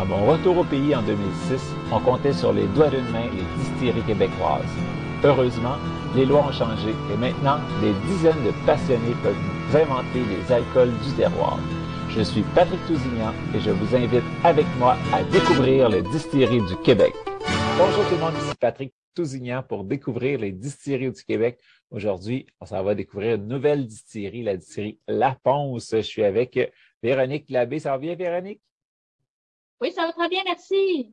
À 0.00 0.04
mon 0.06 0.24
retour 0.24 0.56
au 0.56 0.64
pays 0.64 0.96
en 0.96 1.02
2006, 1.02 1.60
on 1.92 2.00
comptait 2.00 2.32
sur 2.32 2.54
les 2.54 2.66
doigts 2.68 2.88
d'une 2.88 3.06
main 3.10 3.28
les 3.34 3.44
distilleries 3.62 4.02
québécoises. 4.06 4.64
Heureusement, 5.22 5.76
les 6.16 6.24
lois 6.24 6.46
ont 6.48 6.52
changé 6.52 6.88
et 7.12 7.16
maintenant, 7.18 7.58
des 7.82 7.92
dizaines 8.08 8.42
de 8.42 8.50
passionnés 8.64 9.14
peuvent 9.22 9.36
nous 9.36 9.76
inventer 9.76 10.20
les 10.24 10.50
alcools 10.50 10.94
du 11.04 11.12
terroir. 11.18 11.58
Je 12.08 12.22
suis 12.22 12.40
Patrick 12.54 12.80
Tousignan 12.86 13.34
et 13.54 13.60
je 13.60 13.72
vous 13.72 13.94
invite 13.94 14.24
avec 14.42 14.64
moi 14.78 14.96
à 15.12 15.22
découvrir 15.22 15.90
les 15.90 16.00
distilleries 16.00 16.64
du 16.64 16.76
Québec. 16.76 17.12
Bonjour 17.76 18.02
tout 18.08 18.14
le 18.14 18.20
monde, 18.22 18.34
ici 18.38 18.54
Patrick 18.58 18.94
Tousignan 19.14 19.62
pour 19.62 19.84
découvrir 19.84 20.38
les 20.38 20.52
distilleries 20.52 21.12
du 21.12 21.22
Québec. 21.24 21.58
Aujourd'hui, 21.90 22.46
on 22.58 22.64
s'en 22.64 22.82
va 22.82 22.94
découvrir 22.94 23.34
une 23.34 23.48
nouvelle 23.48 23.86
distillerie, 23.86 24.44
la 24.44 24.56
distillerie 24.56 24.98
La 25.06 25.36
Ponce. 25.42 25.90
Je 25.92 26.00
suis 26.00 26.24
avec 26.24 26.58
Véronique 27.02 27.50
Labbé. 27.50 27.80
Ça 27.80 27.90
va 27.90 27.98
bien, 27.98 28.14
Véronique? 28.14 28.62
Oui, 29.80 29.92
ça 29.92 30.04
va 30.04 30.12
très 30.12 30.28
bien, 30.28 30.42
merci. 30.44 31.10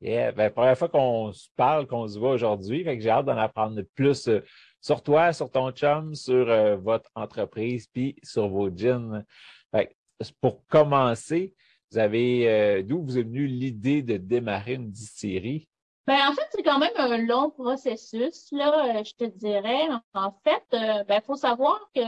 Yeah, 0.00 0.32
ben, 0.32 0.50
première 0.50 0.76
fois 0.76 0.88
qu'on 0.88 1.32
se 1.32 1.48
parle, 1.56 1.86
qu'on 1.86 2.08
se 2.08 2.18
voit 2.18 2.32
aujourd'hui, 2.32 2.82
fait 2.82 2.96
que 2.96 3.02
j'ai 3.02 3.10
hâte 3.10 3.26
d'en 3.26 3.38
apprendre 3.38 3.80
plus 3.94 4.26
euh, 4.26 4.40
sur 4.80 5.00
toi, 5.00 5.32
sur 5.32 5.48
ton 5.48 5.70
chum, 5.70 6.14
sur 6.14 6.50
euh, 6.50 6.76
votre 6.76 7.08
entreprise, 7.14 7.86
puis 7.86 8.16
sur 8.22 8.48
vos 8.48 8.68
jeans. 8.74 9.24
Fait 9.70 9.96
pour 10.40 10.66
commencer, 10.66 11.54
vous 11.92 11.98
avez 11.98 12.48
euh, 12.50 12.82
d'où 12.82 13.00
vous 13.02 13.16
est 13.16 13.22
venue 13.22 13.46
l'idée 13.46 14.02
de 14.02 14.16
démarrer 14.16 14.74
une 14.74 14.90
distillerie? 14.90 15.68
Ben, 16.06 16.18
en 16.28 16.32
fait, 16.32 16.48
c'est 16.50 16.64
quand 16.64 16.80
même 16.80 16.92
un 16.96 17.16
long 17.18 17.50
processus, 17.50 18.48
là, 18.50 19.02
je 19.04 19.12
te 19.12 19.24
dirais. 19.24 19.88
En 20.12 20.32
fait, 20.42 21.04
ben, 21.06 21.22
faut 21.24 21.36
savoir 21.36 21.88
que 21.94 22.00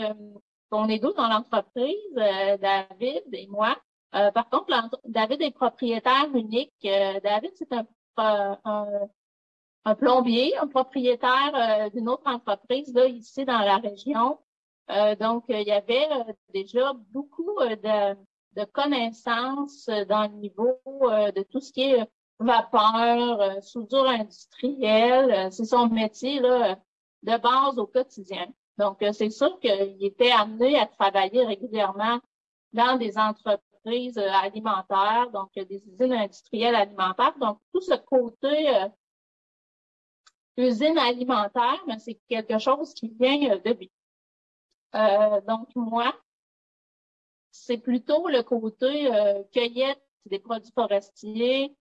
qu'on 0.68 0.88
est 0.88 0.98
deux 0.98 1.14
dans 1.14 1.28
l'entreprise, 1.28 1.94
David 2.14 3.22
et 3.32 3.46
moi. 3.46 3.78
Euh, 4.14 4.30
par 4.30 4.48
contre, 4.48 5.00
David 5.04 5.42
est 5.42 5.50
propriétaire 5.50 6.28
unique. 6.34 6.72
Euh, 6.84 7.20
David, 7.20 7.50
c'est 7.54 7.72
un, 7.72 8.58
un, 9.84 9.94
plombier, 9.94 10.56
un 10.58 10.68
propriétaire 10.68 11.52
euh, 11.54 11.90
d'une 11.90 12.08
autre 12.08 12.26
entreprise 12.26 12.92
là, 12.94 13.06
ici 13.06 13.44
dans 13.44 13.60
la 13.60 13.76
région. 13.76 14.38
donc, 15.20 15.44
il 15.48 15.66
y 15.66 15.72
avait 15.72 16.08
déjà 16.54 16.92
beaucoup 17.10 17.56
de, 17.60 18.14
de, 18.56 18.64
connaissances 18.64 19.88
dans 20.08 20.30
le 20.30 20.36
niveau 20.38 20.78
de 20.86 21.42
tout 21.42 21.60
ce 21.60 21.72
qui 21.72 21.82
est 21.82 22.06
vapeur, 22.38 23.62
soudure 23.62 24.08
industrielle. 24.08 25.52
c'est 25.52 25.64
son 25.64 25.88
métier 25.88 26.40
là, 26.40 26.78
de 27.22 27.36
base 27.36 27.78
au 27.78 27.86
quotidien. 27.86 28.46
Donc, 28.78 29.04
c'est 29.12 29.30
sûr 29.30 29.58
qu'il 29.60 30.04
était 30.04 30.30
amené 30.30 30.78
à 30.78 30.86
travailler 30.86 31.44
régulièrement 31.44 32.20
dans 32.72 32.96
des 32.96 33.18
entreprises 33.18 33.65
euh, 33.86 34.30
alimentaires, 34.32 35.30
donc 35.32 35.52
des 35.54 35.82
usines 35.86 36.12
industrielles 36.12 36.74
alimentaires. 36.74 37.36
Donc, 37.38 37.60
tout 37.72 37.80
ce 37.80 37.94
côté 37.94 38.68
euh, 38.74 38.88
usine 40.56 40.98
alimentaire, 40.98 41.82
mais 41.86 41.98
c'est 41.98 42.20
quelque 42.28 42.58
chose 42.58 42.92
qui 42.94 43.08
vient 43.20 43.52
euh, 43.52 43.58
de 43.58 43.72
lui. 43.72 43.90
donc, 45.46 45.68
moi, 45.76 46.14
c'est 47.52 47.78
plutôt 47.78 48.28
le 48.28 48.42
côté 48.42 49.10
cueillette 49.52 50.02
des 50.26 50.38
produits 50.38 50.72
forestiers 50.72 51.76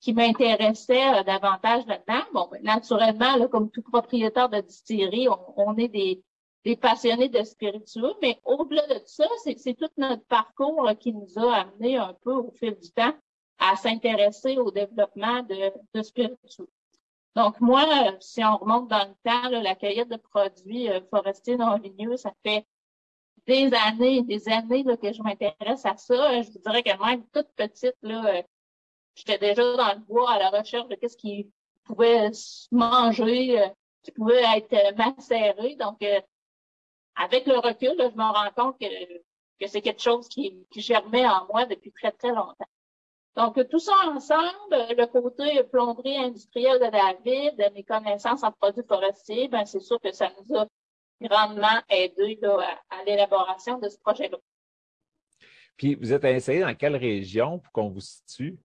qui 0.00 0.12
m'intéressait 0.14 1.22
davantage 1.24 1.86
là-dedans. 1.86 2.24
Bon, 2.32 2.48
ben, 2.50 2.62
naturellement, 2.62 3.48
comme 3.48 3.70
tout 3.70 3.82
propriétaire 3.82 4.48
de 4.48 4.60
distillerie, 4.60 5.28
on 5.56 5.76
est 5.76 5.88
des, 5.88 6.22
des 6.64 6.76
passionnés 6.76 7.28
de 7.28 7.42
spiritueux, 7.42 8.14
mais 8.20 8.38
au-delà 8.44 8.86
de 8.86 9.00
ça, 9.06 9.26
c'est 9.44 9.74
tout 9.74 9.88
notre 9.96 10.24
parcours 10.26 10.90
qui 10.98 11.12
nous 11.12 11.38
a 11.38 11.54
amené 11.62 11.96
un 11.96 12.14
peu 12.22 12.32
au 12.32 12.50
fil 12.52 12.76
du 12.78 12.90
temps 12.90 13.14
à 13.58 13.76
s'intéresser 13.76 14.58
au 14.58 14.70
développement 14.70 15.42
de, 15.42 15.72
de 15.94 16.02
spiritueux. 16.02 16.68
Donc 17.36 17.60
moi, 17.60 17.86
si 18.20 18.42
on 18.44 18.56
remonte 18.56 18.88
dans 18.88 19.06
le 19.08 19.14
temps, 19.24 19.48
la 19.48 19.74
cueillette 19.74 20.08
de 20.08 20.16
produits 20.16 20.90
euh, 20.90 21.00
forestiers 21.10 21.56
non 21.56 21.76
ligneux, 21.76 22.16
ça 22.16 22.32
fait 22.44 22.66
des 23.46 23.72
années, 23.72 24.22
des 24.22 24.48
années 24.48 24.84
que 24.84 25.12
je 25.12 25.22
m'intéresse 25.22 25.86
à 25.86 25.96
ça. 25.96 26.42
Je 26.42 26.50
vous 26.50 26.58
dirais 26.58 26.82
que 26.82 27.04
même 27.04 27.24
toute 27.32 27.48
petite, 27.54 27.96
là, 28.02 28.26
euh, 28.26 28.42
j'étais 29.14 29.38
déjà 29.38 29.62
dans 29.76 29.94
le 29.94 30.00
bois 30.00 30.32
à 30.32 30.38
la 30.38 30.50
recherche 30.50 30.88
de 30.88 30.96
qu'est-ce 30.96 31.16
qui 31.16 31.50
pouvait 31.84 32.32
se 32.32 32.66
manger, 32.72 33.60
euh, 33.60 33.68
qui 34.02 34.10
pouvait 34.10 34.42
être 34.56 34.96
macéré. 34.96 35.76
Donc, 35.76 36.02
avec 37.16 37.46
le 37.46 37.58
recul, 37.58 37.94
je 37.98 38.16
me 38.16 38.22
rends 38.22 38.50
compte 38.56 38.78
que, 38.80 38.86
c'est 39.66 39.82
quelque 39.82 40.02
chose 40.02 40.28
qui, 40.28 40.66
qui 40.70 40.80
germait 40.80 41.26
en 41.26 41.46
moi 41.46 41.66
depuis 41.66 41.92
très, 41.92 42.12
très 42.12 42.30
longtemps. 42.30 42.66
Donc, 43.36 43.68
tout 43.68 43.78
ça 43.78 43.92
ensemble, 44.06 44.50
le 44.70 45.06
côté 45.06 45.62
plomberie 45.64 46.16
industrielle 46.16 46.80
de 46.80 46.90
David, 46.90 47.72
mes 47.74 47.84
connaissances 47.84 48.42
en 48.42 48.52
produits 48.52 48.82
forestiers, 48.86 49.48
ben 49.48 49.64
c'est 49.64 49.80
sûr 49.80 50.00
que 50.00 50.12
ça 50.12 50.30
nous 50.48 50.56
a 50.58 50.66
grandement 51.20 51.80
aidé 51.88 52.38
à, 52.42 53.04
l'élaboration 53.04 53.78
de 53.78 53.88
ce 53.88 53.98
projet-là. 53.98 54.38
Puis, 55.76 55.94
vous 55.94 56.12
êtes 56.12 56.24
installé 56.24 56.60
dans 56.60 56.74
quelle 56.74 56.96
région 56.96 57.58
pour 57.58 57.72
qu'on 57.72 57.88
vous 57.88 58.00
situe? 58.00 58.58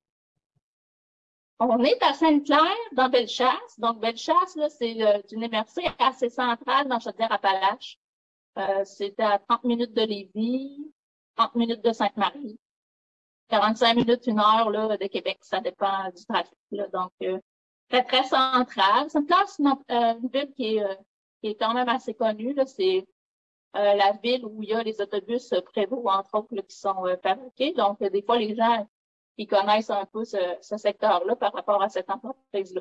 On 1.60 1.82
est 1.84 2.04
à 2.04 2.14
Sainte-Claire, 2.14 2.76
dans 2.92 3.08
Bellechasse. 3.08 3.80
Donc, 3.80 4.02
Bellechasse, 4.02 4.58
c'est 4.78 5.02
euh, 5.02 5.22
une 5.32 5.48
MRC 5.48 5.86
assez 6.00 6.30
centrale 6.30 6.88
dans 6.90 7.00
Chaudière-Appalaches. 7.00 7.98
Euh, 8.58 8.86
c'était 8.86 9.24
à 9.24 9.40
30 9.40 9.64
minutes 9.64 9.94
de 9.94 10.02
Lévis, 10.02 10.94
30 11.36 11.56
minutes 11.56 11.84
de 11.84 11.92
Sainte-Marie, 11.92 12.58
45 13.50 13.96
minutes, 13.96 14.28
une 14.28 14.40
heure 14.40 14.70
là, 14.70 14.98
de 14.98 15.08
Québec. 15.08 15.38
Ça 15.42 15.60
dépend 15.60 16.10
du 16.16 16.26
trafic. 16.26 16.58
Là, 16.72 16.88
donc, 16.88 17.12
euh, 17.24 17.40
très, 17.90 18.04
très 18.04 18.24
central. 18.24 19.10
C'est 19.10 19.20
une 19.20 19.26
place, 19.26 19.60
euh, 19.60 20.14
une 20.22 20.30
ville 20.30 20.52
qui 20.56 20.76
est, 20.76 20.84
euh, 20.84 20.96
qui 21.42 21.50
est 21.50 21.56
quand 21.56 21.74
même 21.74 21.90
assez 21.90 22.14
connue. 22.14 22.56
C'est 22.66 23.06
la 23.74 24.14
ville 24.24 24.46
où 24.46 24.64
il 24.64 24.70
y 24.70 24.74
a 24.74 24.82
les 24.84 25.02
autobus 25.02 25.54
Prévost, 25.74 26.08
entre 26.08 26.36
autres, 26.36 26.62
qui 26.62 26.78
sont 26.78 27.04
fabriqués. 27.22 27.74
Donc, 27.74 28.02
des 28.02 28.22
fois, 28.22 28.38
les 28.38 28.56
gens 28.56 28.88
qui 29.38 29.48
connaissent 29.48 29.90
un 29.90 30.06
peu 30.06 30.24
ce, 30.24 30.38
ce 30.62 30.78
secteur-là 30.78 31.36
par 31.36 31.52
rapport 31.52 31.82
à 31.82 31.90
cette 31.90 32.10
entreprise-là. 32.10 32.80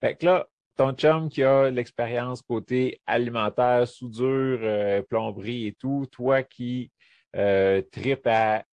Fait 0.00 0.16
que 0.16 0.26
là, 0.26 0.48
ton 0.76 0.92
chum 0.92 1.28
qui 1.28 1.42
a 1.42 1.70
l'expérience 1.70 2.42
côté 2.42 3.00
alimentaire, 3.06 3.86
soudure, 3.86 4.58
euh, 4.62 5.02
plomberie 5.02 5.66
et 5.66 5.72
tout, 5.72 6.06
toi 6.10 6.42
qui 6.42 6.90
euh, 7.34 7.82
tripes 7.90 8.26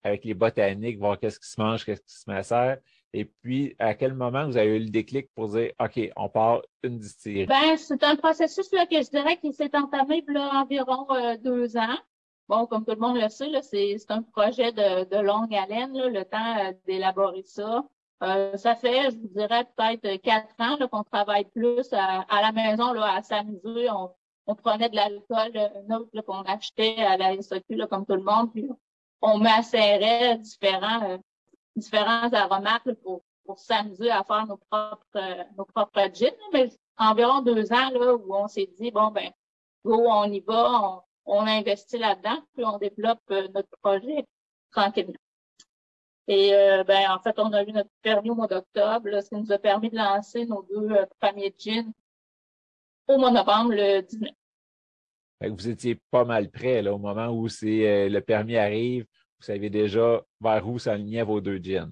avec 0.02 0.24
les 0.24 0.34
botaniques, 0.34 0.98
voir 0.98 1.18
qu'est-ce 1.18 1.38
qui 1.38 1.48
se 1.48 1.60
mange, 1.60 1.84
qu'est-ce 1.84 2.02
qui 2.02 2.14
se 2.14 2.28
macère. 2.28 2.78
Et 3.14 3.24
puis, 3.24 3.74
à 3.78 3.94
quel 3.94 4.14
moment 4.14 4.46
vous 4.46 4.56
avez 4.56 4.76
eu 4.76 4.80
le 4.80 4.90
déclic 4.90 5.30
pour 5.34 5.48
dire, 5.48 5.72
OK, 5.80 5.98
on 6.16 6.28
part 6.28 6.62
une 6.82 6.98
distillerie? 6.98 7.46
Ben, 7.46 7.76
c'est 7.76 8.02
un 8.02 8.16
processus 8.16 8.70
là, 8.72 8.86
que 8.86 9.00
je 9.00 9.10
dirais 9.10 9.38
qui 9.38 9.52
s'est 9.52 9.74
entamé 9.74 10.24
là, 10.28 10.62
environ 10.62 11.06
euh, 11.10 11.36
deux 11.38 11.76
ans. 11.76 11.96
Bon, 12.48 12.66
comme 12.66 12.84
tout 12.84 12.92
le 12.92 13.00
monde 13.00 13.18
le 13.18 13.28
sait, 13.28 13.50
c'est 13.62 14.10
un 14.10 14.22
projet 14.22 14.72
de, 14.72 15.04
de 15.04 15.22
longue 15.22 15.54
haleine, 15.54 15.96
là, 15.96 16.08
le 16.08 16.24
temps 16.24 16.58
euh, 16.58 16.72
d'élaborer 16.86 17.42
ça. 17.44 17.84
Euh, 18.22 18.56
ça 18.56 18.74
fait, 18.74 19.10
je 19.10 19.16
vous 19.16 19.28
dirais, 19.28 19.64
peut-être 19.76 20.20
quatre 20.22 20.54
ans 20.58 20.76
qu'on 20.88 21.04
travaille 21.04 21.44
plus 21.44 21.92
à, 21.92 22.24
la 22.30 22.52
maison 22.52 22.92
là, 22.92 23.14
à 23.14 23.22
s'amuser. 23.22 23.90
On, 23.90 24.12
on, 24.46 24.54
prenait 24.56 24.88
de 24.88 24.96
l'alcool 24.96 25.52
autre 25.90 26.20
qu'on 26.22 26.42
achetait 26.42 26.96
à 27.04 27.16
la 27.16 27.40
SOQ, 27.40 27.76
là, 27.76 27.86
comme 27.86 28.06
tout 28.06 28.16
le 28.16 28.22
monde, 28.22 28.52
puis 28.52 28.68
on 29.22 29.38
macérait 29.38 30.38
différents, 30.38 31.10
euh, 31.10 31.18
différents 31.76 32.32
aromates 32.32 32.92
pour, 33.02 33.22
pour 33.44 33.58
s'amuser 33.58 34.10
à 34.10 34.24
faire 34.24 34.46
nos 34.46 34.56
propres, 34.56 35.46
nos 35.56 35.64
propres 35.64 36.12
gins. 36.12 36.30
Mais 36.52 36.70
environ 36.96 37.40
deux 37.42 37.72
ans 37.72 37.90
là, 37.90 38.14
où 38.14 38.34
on 38.34 38.48
s'est 38.48 38.70
dit, 38.78 38.90
bon, 38.90 39.10
ben, 39.12 39.30
go, 39.84 40.06
on 40.08 40.24
y 40.24 40.40
va, 40.40 40.82
on, 40.82 41.02
on 41.26 41.46
investit 41.46 41.98
là-dedans, 41.98 42.42
puis 42.54 42.64
on 42.64 42.78
développe 42.78 43.22
notre 43.30 43.68
projet 43.80 44.26
tranquillement. 44.72 45.14
Et 46.30 46.54
euh, 46.54 46.84
ben, 46.84 47.10
en 47.10 47.18
fait, 47.20 47.38
on 47.38 47.54
a 47.54 47.62
eu 47.62 47.72
notre 47.72 47.88
permis 48.02 48.28
au 48.28 48.34
mois 48.34 48.46
d'octobre, 48.46 49.08
ce 49.22 49.30
qui 49.30 49.36
nous 49.36 49.50
a 49.50 49.58
permis 49.58 49.88
de 49.88 49.96
lancer 49.96 50.44
nos 50.44 50.62
deux 50.62 50.90
euh, 50.90 51.06
premiers 51.18 51.54
jeans 51.58 51.90
au 53.08 53.16
mois 53.16 53.30
de 53.30 53.36
novembre, 53.36 53.72
le 53.72 54.02
19. 54.02 54.30
vous 55.40 55.68
étiez 55.68 55.98
pas 56.10 56.26
mal 56.26 56.50
prêt 56.50 56.82
là, 56.82 56.92
au 56.92 56.98
moment 56.98 57.28
où 57.28 57.48
c'est 57.48 57.88
euh, 57.88 58.08
le 58.10 58.20
permis 58.20 58.58
arrive. 58.58 59.06
Vous 59.38 59.46
savez 59.46 59.70
déjà 59.70 60.22
vers 60.42 60.68
où 60.68 60.78
s'alignaient 60.78 61.22
vos 61.22 61.40
deux 61.40 61.62
jeans. 61.62 61.90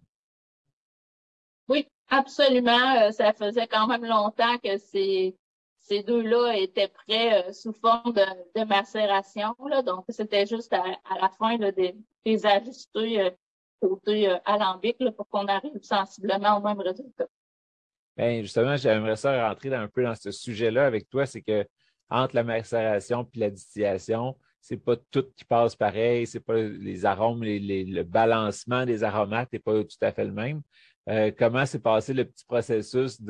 Oui, 1.69 1.89
absolument. 2.11 3.11
Ça 3.13 3.33
faisait 3.33 3.67
quand 3.67 3.87
même 3.87 4.05
longtemps 4.05 4.59
que 4.59 4.77
ces, 4.77 5.35
ces 5.81 6.03
deux-là 6.03 6.59
étaient 6.59 6.89
prêts 6.89 7.51
sous 7.55 7.73
forme 7.73 8.13
de, 8.13 8.25
de 8.55 8.65
macération. 8.65 9.55
Là. 9.67 9.81
Donc, 9.81 10.05
c'était 10.11 10.45
juste 10.45 10.75
à, 10.75 10.85
la 11.19 11.31
fin 11.31 11.57
là, 11.57 11.73
des, 11.73 11.97
des 12.27 12.45
ajustés 12.45 13.31
côté 13.89 14.29
euh, 14.29 14.37
alambic 14.45 14.99
pour 15.17 15.29
qu'on 15.29 15.47
arrive 15.47 15.83
sensiblement 15.83 16.59
au 16.59 16.63
même 16.63 16.81
résultat. 16.81 17.27
Bien, 18.17 18.41
justement, 18.43 18.77
j'aimerais 18.77 19.17
ça 19.17 19.49
rentrer 19.49 19.75
un 19.75 19.89
peu 19.89 20.03
dans 20.03 20.15
ce 20.15 20.31
sujet-là 20.31 20.87
avec 20.87 21.09
toi, 21.09 21.27
c'est 21.27 21.43
que 21.43 21.67
entre 22.09 22.37
la 22.37 22.45
macération 22.45 23.29
et 23.35 23.39
la 23.39 23.51
distillation, 23.51 24.37
c'est 24.61 24.77
pas 24.77 24.97
tout 25.11 25.27
qui 25.37 25.45
passe 25.45 25.77
pareil, 25.77 26.27
c'est 26.27 26.41
pas 26.41 26.57
les 26.57 27.05
arômes, 27.05 27.43
le 27.45 28.03
balancement 28.03 28.85
des 28.85 29.05
aromates 29.05 29.53
n'est 29.53 29.59
pas 29.59 29.85
tout 29.85 29.99
à 30.01 30.13
fait 30.13 30.25
le 30.25 30.33
même. 30.33 30.63
Euh, 31.09 31.31
comment 31.37 31.67
s'est 31.67 31.79
passé 31.79 32.13
le 32.15 32.25
petit 32.25 32.45
processus 32.45 33.21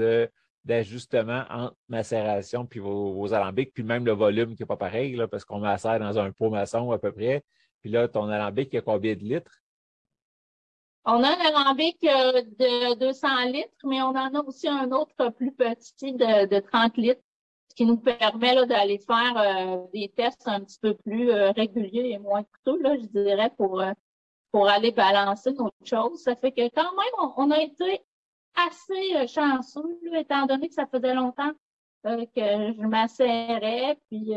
d'ajustement 0.64 1.44
entre 1.50 1.76
macération 1.88 2.64
puis 2.64 2.80
vos, 2.80 3.32
alambics, 3.34 3.72
puis 3.74 3.82
même 3.82 4.06
le 4.06 4.12
volume 4.12 4.54
qui 4.54 4.62
n'est 4.62 4.66
pas 4.66 4.76
pareil, 4.76 5.20
parce 5.30 5.44
qu'on 5.44 5.58
macère 5.58 5.98
dans 5.98 6.18
un 6.18 6.32
pot 6.32 6.48
maçon 6.48 6.90
à 6.92 6.98
peu 6.98 7.12
près. 7.12 7.44
Puis 7.82 7.90
là, 7.90 8.08
ton 8.08 8.28
alambic, 8.28 8.70
il 8.72 8.76
y 8.76 8.78
a 8.78 8.82
combien 8.82 9.14
de 9.14 9.20
litres? 9.20 9.60
On 11.08 11.22
a 11.22 11.28
un 11.28 11.38
alambic 11.38 12.02
euh, 12.02 12.42
de 12.42 12.98
200 12.98 13.28
litres, 13.52 13.70
mais 13.84 14.02
on 14.02 14.08
en 14.08 14.34
a 14.34 14.40
aussi 14.40 14.66
un 14.66 14.90
autre 14.90 15.28
plus 15.30 15.52
petit 15.52 16.12
de, 16.14 16.58
30 16.58 16.96
litres, 16.96 17.22
qui 17.76 17.86
nous 17.86 17.96
permet 17.96 18.66
d'aller 18.66 18.98
faire 18.98 19.36
euh, 19.36 19.86
des 19.94 20.08
tests 20.08 20.48
un 20.48 20.60
petit 20.62 20.80
peu 20.80 20.94
plus 20.94 21.30
euh, 21.30 21.52
réguliers 21.52 22.10
et 22.10 22.18
moins 22.18 22.42
coûteux, 22.42 22.82
là, 22.82 22.96
je 22.96 23.06
dirais, 23.06 23.52
pour, 23.56 23.84
pour 24.50 24.68
aller 24.68 24.90
balancer 24.90 25.52
notre 25.52 25.76
chose. 25.84 26.20
Ça 26.24 26.34
fait 26.34 26.50
que 26.50 26.68
quand 26.74 26.90
même, 26.96 27.32
on, 27.36 27.52
a 27.52 27.60
été 27.60 28.02
assez 28.56 29.28
chanceux, 29.28 30.00
étant 30.12 30.46
donné 30.46 30.66
que 30.68 30.74
ça 30.74 30.86
faisait 30.86 31.14
longtemps 31.14 31.52
que 32.02 32.16
je 32.36 32.86
m'asserrais, 32.86 33.96
puis 34.08 34.32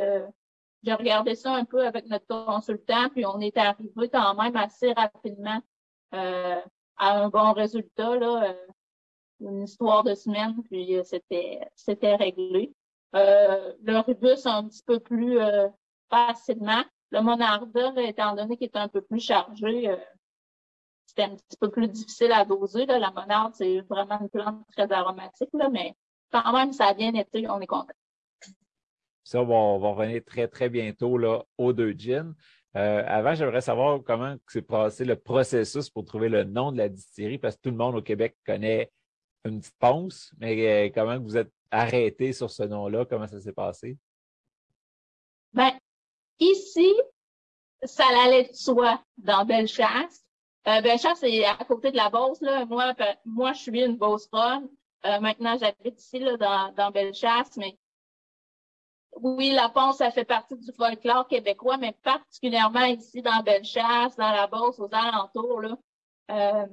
j'ai 0.84 0.94
regardé 0.94 1.34
ça 1.34 1.56
un 1.56 1.66
peu 1.66 1.84
avec 1.84 2.06
notre 2.06 2.28
consultant, 2.28 3.10
puis 3.10 3.26
on 3.26 3.40
est 3.40 3.58
arrivé 3.58 4.10
quand 4.10 4.36
même 4.36 4.56
assez 4.56 4.94
rapidement 4.94 5.62
euh, 6.14 6.62
à 6.98 7.22
un 7.22 7.30
bon 7.30 7.54
résultat, 7.54 8.16
là, 8.18 8.50
euh, 8.50 8.68
une 9.42 9.64
histoire 9.64 10.04
de 10.04 10.16
semaine, 10.16 10.56
puis 10.64 10.98
euh, 10.98 11.04
c'était 11.04 11.62
c'était 11.76 12.16
réglé. 12.16 12.74
le 13.14 14.00
rubus 14.00 14.46
un 14.46 14.68
petit 14.68 14.84
peu 14.86 15.00
plus 15.00 15.40
facilement. 16.10 16.84
Le 17.12 17.22
monarda, 17.22 17.94
étant 18.04 18.36
donné 18.36 18.58
qu'il 18.58 18.68
est 18.68 18.76
un 18.76 18.88
peu 18.88 19.02
plus 19.02 19.20
chargé, 19.20 19.96
c'était 21.08 21.24
un 21.24 21.36
petit 21.36 21.58
peu 21.60 21.72
plus 21.72 21.88
difficile 21.88 22.32
à 22.32 22.46
doser. 22.46 22.86
Là. 22.86 23.00
La 23.00 23.12
monarde, 23.12 23.56
c'est 23.56 23.82
vraiment 23.82 24.20
une 24.22 24.30
plante 24.30 24.64
très 24.72 24.92
aromatique, 24.92 25.50
là, 25.54 25.70
mais 25.70 25.96
quand 26.32 26.54
même, 26.54 26.72
ça 26.72 26.88
a 26.88 26.94
bien 26.94 27.14
été, 27.16 27.50
on 27.50 27.60
est 27.60 27.68
content. 27.68 27.94
Ça, 29.24 29.42
on 29.42 29.78
va, 29.80 29.90
revenir 29.90 30.24
très, 30.26 30.48
très 30.48 30.70
bientôt 30.70 31.18
là, 31.18 31.44
aux 31.58 31.74
deux 31.74 31.94
gins. 31.94 32.34
Euh, 32.76 33.04
avant, 33.08 33.34
j'aimerais 33.34 33.62
savoir 33.62 34.02
comment 34.04 34.36
s'est 34.48 34.62
passé 34.62 35.04
le 35.04 35.16
processus 35.16 35.90
pour 35.90 36.06
trouver 36.06 36.30
le 36.30 36.44
nom 36.44 36.72
de 36.72 36.78
la 36.78 36.90
distillerie, 36.90 37.40
parce 37.40 37.56
que 37.56 37.62
tout 37.62 37.72
le 37.72 37.78
monde 37.78 37.96
au 37.96 38.02
Québec 38.02 38.38
connaît 38.46 38.92
une 39.46 39.60
petite 39.60 39.78
ponce, 39.80 40.34
mais 40.38 40.88
euh, 40.88 40.92
comment 40.94 41.20
vous 41.20 41.38
êtes 41.38 41.52
arrêté 41.72 42.34
sur 42.34 42.52
ce 42.52 42.64
nom-là? 42.64 43.06
Comment 43.06 43.28
ça 43.28 43.40
s'est 43.40 43.54
passé? 43.54 43.98
Ben, 45.54 45.72
ici, 46.40 46.94
ça 47.84 48.04
allait 48.24 48.50
de 48.50 48.54
soi 48.54 49.02
dans 49.18 49.46
Bellechasse. 49.46 50.26
Euh, 50.68 50.82
Bellechasse, 50.82 51.20
c'est 51.20 51.46
à 51.46 51.56
côté 51.66 51.92
de 51.92 51.98
la 51.98 52.10
Beauce. 52.10 52.42
Là. 52.42 52.66
Moi, 52.66 52.94
ben, 52.94 53.16
moi, 53.26 53.54
je 53.54 53.62
suis 53.62 53.82
une 53.82 53.98
Beauceronne. 53.98 54.70
Euh, 55.06 55.20
maintenant, 55.20 55.58
j'habite 55.58 56.00
ici 56.00 56.20
là, 56.20 56.38
dans, 56.38 56.74
dans 56.74 56.92
Bellechasse, 56.92 57.56
mais 57.58 57.78
oui, 59.18 59.52
la 59.52 59.70
ponce, 59.70 59.98
ça 59.98 60.12
fait 60.12 60.26
partie 60.26 60.56
du 60.56 60.72
folklore 60.74 61.28
québécois, 61.28 61.78
mais 61.78 61.94
particulièrement 62.04 62.86
ici 62.86 63.22
dans 63.22 63.42
Bellechasse, 63.44 64.16
dans 64.16 64.32
la 64.32 64.48
Beauce, 64.48 64.80
aux 64.80 64.90
alentours, 64.94 65.62
là. 65.62 65.78
Euh, 66.32 66.68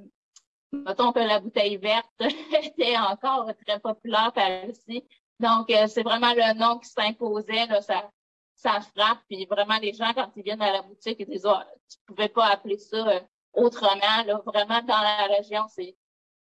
mettons 0.71 1.11
que 1.11 1.19
la 1.19 1.39
bouteille 1.39 1.77
verte 1.77 2.11
était 2.63 2.97
encore 2.97 3.49
très 3.65 3.79
populaire 3.79 4.31
par 4.33 4.65
ici. 4.65 5.03
Donc, 5.39 5.69
euh, 5.69 5.87
c'est 5.87 6.03
vraiment 6.03 6.33
le 6.33 6.57
nom 6.57 6.79
qui 6.79 6.89
s'imposait, 6.89 7.67
là, 7.67 7.81
ça, 7.81 8.11
ça 8.55 8.81
frappe. 8.81 9.19
Puis 9.29 9.45
vraiment, 9.45 9.77
les 9.81 9.93
gens, 9.93 10.13
quand 10.13 10.31
ils 10.35 10.43
viennent 10.43 10.61
à 10.61 10.73
la 10.73 10.81
boutique, 10.81 11.17
ils 11.19 11.27
disent, 11.27 11.45
oh, 11.45 11.57
tu 11.89 11.97
pouvais 12.05 12.29
pas 12.29 12.47
appeler 12.47 12.77
ça 12.77 13.07
euh, 13.07 13.19
autrement, 13.53 14.23
là. 14.25 14.41
Vraiment, 14.45 14.81
dans 14.81 15.01
la 15.01 15.27
région, 15.37 15.65
c'est, 15.69 15.95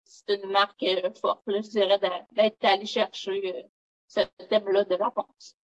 c'est 0.04 0.36
une 0.36 0.52
marque 0.52 0.84
euh, 0.84 1.12
forte, 1.20 1.44
je 1.48 1.70
dirais, 1.70 2.00
d'être 2.32 2.66
allé 2.66 2.86
chercher 2.86 3.66
ce 4.08 4.22
thème-là 4.50 4.84
de 4.86 4.96
la 4.96 5.12
ponce. 5.12 5.56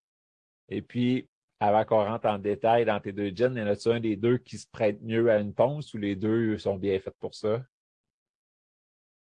Et 0.70 0.82
puis, 0.82 1.28
avant 1.60 1.86
qu'on 1.86 2.04
rentre 2.04 2.28
en 2.28 2.38
détail 2.38 2.86
dans 2.86 3.00
tes 3.00 3.12
deux 3.12 3.32
jeans, 3.34 3.56
y 3.56 3.62
en 3.62 3.68
a-tu 3.68 3.90
un 3.90 4.00
des 4.00 4.16
deux 4.16 4.38
qui 4.38 4.58
se 4.58 4.68
prête 4.68 5.02
mieux 5.02 5.30
à 5.32 5.40
une 5.40 5.54
ponce 5.54 5.94
ou 5.94 5.98
les 5.98 6.16
deux 6.16 6.58
sont 6.58 6.76
bien 6.76 7.00
faits 7.00 7.16
pour 7.20 7.34
ça? 7.34 7.62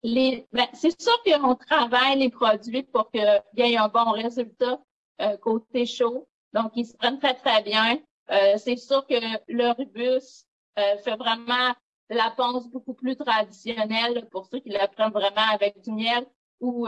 Ben, 0.04 0.66
c'est 0.72 1.00
sûr 1.00 1.12
qu'on 1.24 1.54
travaille 1.54 2.18
les 2.18 2.30
produits 2.30 2.82
pour 2.82 3.10
qu'il 3.10 3.42
y 3.56 3.60
ait 3.60 3.76
un 3.76 3.88
bon 3.88 4.10
résultat 4.10 4.80
euh, 5.20 5.36
côté 5.36 5.86
chaud. 5.86 6.28
Donc, 6.52 6.72
ils 6.74 6.86
se 6.86 6.96
prennent 6.96 7.18
très, 7.18 7.34
très 7.34 7.62
bien. 7.62 7.98
Euh, 8.30 8.56
c'est 8.56 8.76
sûr 8.76 9.06
que 9.06 9.14
le 9.48 9.70
rubus 9.72 10.44
euh, 10.78 10.98
fait 10.98 11.16
vraiment 11.16 11.72
la 12.10 12.30
ponce 12.36 12.68
beaucoup 12.68 12.94
plus 12.94 13.16
traditionnelle 13.16 14.28
pour 14.30 14.46
ceux 14.46 14.58
qui 14.60 14.70
la 14.70 14.88
prennent 14.88 15.12
vraiment 15.12 15.48
avec 15.52 15.80
du 15.80 15.92
miel. 15.92 16.26
Ou 16.60 16.86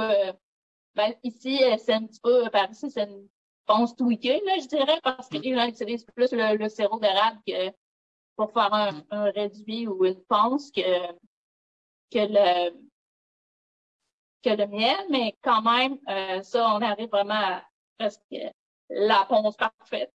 ben, 0.95 1.13
ici, 1.25 1.61
c'est 1.79 1.95
un 1.95 2.07
petit 2.07 2.21
peu, 2.21 2.49
par 2.51 2.71
ici, 2.71 2.91
c'est 2.91 3.05
une 3.05 3.29
ponce 3.67 3.97
tweakée, 3.97 4.41
là, 4.45 4.59
je 4.61 4.69
dirais, 4.69 5.01
parce 5.03 5.29
que 5.29 5.39
les 5.39 5.55
gens 5.55 5.67
utilisent 5.67 6.05
plus 6.05 6.33
le, 6.33 6.69
sirop 6.69 6.99
d'érable 7.01 7.41
que 7.47 7.71
pour 8.37 8.53
faire 8.53 8.73
un, 8.73 9.31
réduit 9.31 9.87
ou 9.87 10.05
une 10.05 10.23
ponce 10.25 10.71
que, 10.71 11.13
que 12.11 12.19
le 12.19 12.71
que 14.43 14.51
le 14.51 14.67
miel, 14.67 15.07
mais 15.11 15.35
quand 15.43 15.63
même, 15.63 15.99
euh, 16.09 16.43
ça, 16.43 16.75
on 16.75 16.83
arrive 16.83 17.09
vraiment 17.09 17.35
à 17.35 17.63
presque 17.99 18.21
la 18.91 19.25
ponce 19.25 19.57
parfaite. 19.57 20.13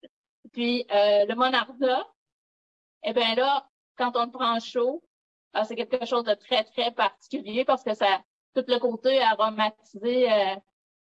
Puis 0.52 0.84
euh, 0.90 1.26
le 1.26 1.34
monarda, 1.36 2.08
eh 3.04 3.12
bien 3.12 3.36
là, 3.36 3.68
quand 3.96 4.16
on 4.16 4.26
le 4.26 4.32
prend 4.32 4.58
chaud, 4.58 5.00
euh, 5.54 5.62
c'est 5.64 5.76
quelque 5.76 6.04
chose 6.06 6.24
de 6.24 6.34
très, 6.34 6.64
très 6.64 6.90
particulier 6.90 7.64
parce 7.64 7.84
que 7.84 7.94
ça, 7.94 8.20
tout 8.54 8.64
le 8.66 8.78
côté 8.80 9.22
aromatisé 9.22 10.28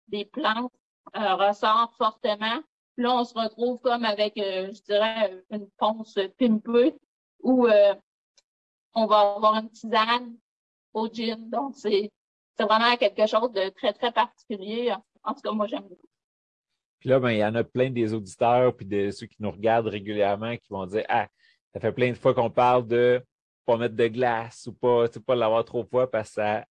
des 0.08 0.26
plantes 0.26 0.72
euh, 1.16 1.36
ressort 1.36 1.94
fortement. 1.98 2.62
là, 2.98 3.14
on 3.14 3.24
se 3.24 3.34
retrouve 3.34 3.80
comme 3.82 4.06
avec, 4.06 4.38
euh, 4.38 4.72
je 4.74 4.82
dirais, 4.82 5.44
une 5.52 5.68
ponce 5.78 6.18
pimpée 6.38 6.96
où 7.42 7.68
euh, 7.68 7.94
on 8.94 9.06
va 9.06 9.36
avoir 9.36 9.56
une 9.56 9.70
tisane 9.70 10.36
au 10.94 11.08
gin. 11.12 11.50
Donc, 11.50 11.76
c'est 11.76 12.12
vraiment 12.60 12.96
quelque 12.98 13.28
chose 13.28 13.52
de 13.52 13.70
très, 13.70 13.94
très 13.94 14.12
particulier. 14.12 14.94
En 15.24 15.34
tout 15.34 15.42
cas, 15.42 15.52
moi, 15.52 15.68
j'aime 15.68 15.84
beaucoup. 15.84 16.08
Puis 17.00 17.10
là, 17.10 17.20
ben, 17.20 17.32
il 17.32 17.38
y 17.38 17.46
en 17.46 17.56
a 17.56 17.64
plein 17.64 17.90
des 17.90 18.14
auditeurs 18.14 18.76
puis 18.76 18.86
de 18.86 19.12
ceux 19.12 19.28
qui 19.28 19.38
nous 19.40 19.52
regardent 19.52 19.88
régulièrement 19.88 20.56
qui 20.58 20.68
vont 20.70 20.86
dire 20.86 21.06
Ah, 21.08 21.28
ça 21.74 21.80
fait 21.80 21.92
plein 21.92 22.10
de 22.10 22.16
fois 22.16 22.34
qu'on 22.34 22.50
parle 22.50 22.88
de 22.88 23.24
pas 23.66 23.78
mettre 23.78 23.96
de 23.96 24.08
glace 24.08 24.68
ou 24.68 24.74
pas, 24.74 25.06
pas 25.26 25.36
l'avoir 25.36 25.66
trop 25.66 25.84
fort 25.84 26.10
parce 26.10 26.30
que 26.30 26.36
ça 26.36 26.66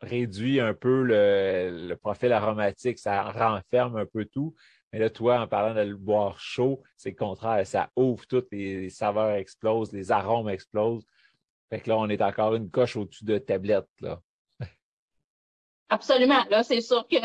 réduit 0.00 0.60
un 0.60 0.74
peu 0.74 1.02
le, 1.02 1.94
profil 1.96 2.32
aromatique, 2.32 2.98
ça 2.98 3.22
renferme 3.30 3.96
un 3.96 4.06
peu 4.06 4.24
tout. 4.24 4.54
Mais 4.92 4.98
là, 4.98 5.10
toi, 5.10 5.40
en 5.40 5.46
parlant 5.46 5.74
de 5.74 5.86
le 5.86 5.96
boire 5.96 6.40
chaud, 6.40 6.82
c'est 6.96 7.10
le 7.10 7.16
contraire, 7.16 7.66
ça 7.66 7.90
ouvre 7.96 8.26
toutes 8.26 8.48
les, 8.52 8.88
saveurs 8.90 9.32
explosent, 9.32 9.92
les 9.92 10.12
arômes 10.12 10.48
explosent. 10.48 11.04
Fait 11.68 11.80
que 11.80 11.90
là, 11.90 11.98
on 11.98 12.08
est 12.08 12.22
encore 12.22 12.54
une 12.54 12.70
coche 12.70 12.96
au-dessus 12.96 13.24
de 13.24 13.36
tablette, 13.36 13.88
là. 14.00 14.20
Absolument. 15.90 16.44
Là, 16.48 16.62
c'est 16.62 16.80
sûr 16.80 17.06
que 17.06 17.16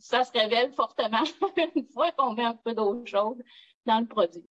ça 0.00 0.24
se 0.24 0.32
révèle 0.32 0.72
fortement 0.72 1.24
une 1.74 1.86
fois 1.92 2.12
qu'on 2.12 2.34
met 2.34 2.44
un 2.44 2.54
peu 2.54 2.74
d'eau 2.74 3.04
chaude 3.04 3.42
dans 3.84 4.00
le 4.00 4.06
produit. 4.06 4.46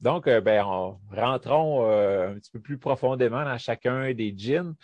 Donc, 0.00 0.26
euh, 0.26 0.40
ben, 0.40 0.62
rentrons 1.10 1.84
euh, 1.84 2.30
un 2.30 2.34
petit 2.34 2.50
peu 2.50 2.60
plus 2.60 2.78
profondément 2.78 3.44
dans 3.44 3.58
chacun 3.58 4.12
des 4.14 4.34
jeans. 4.36 4.74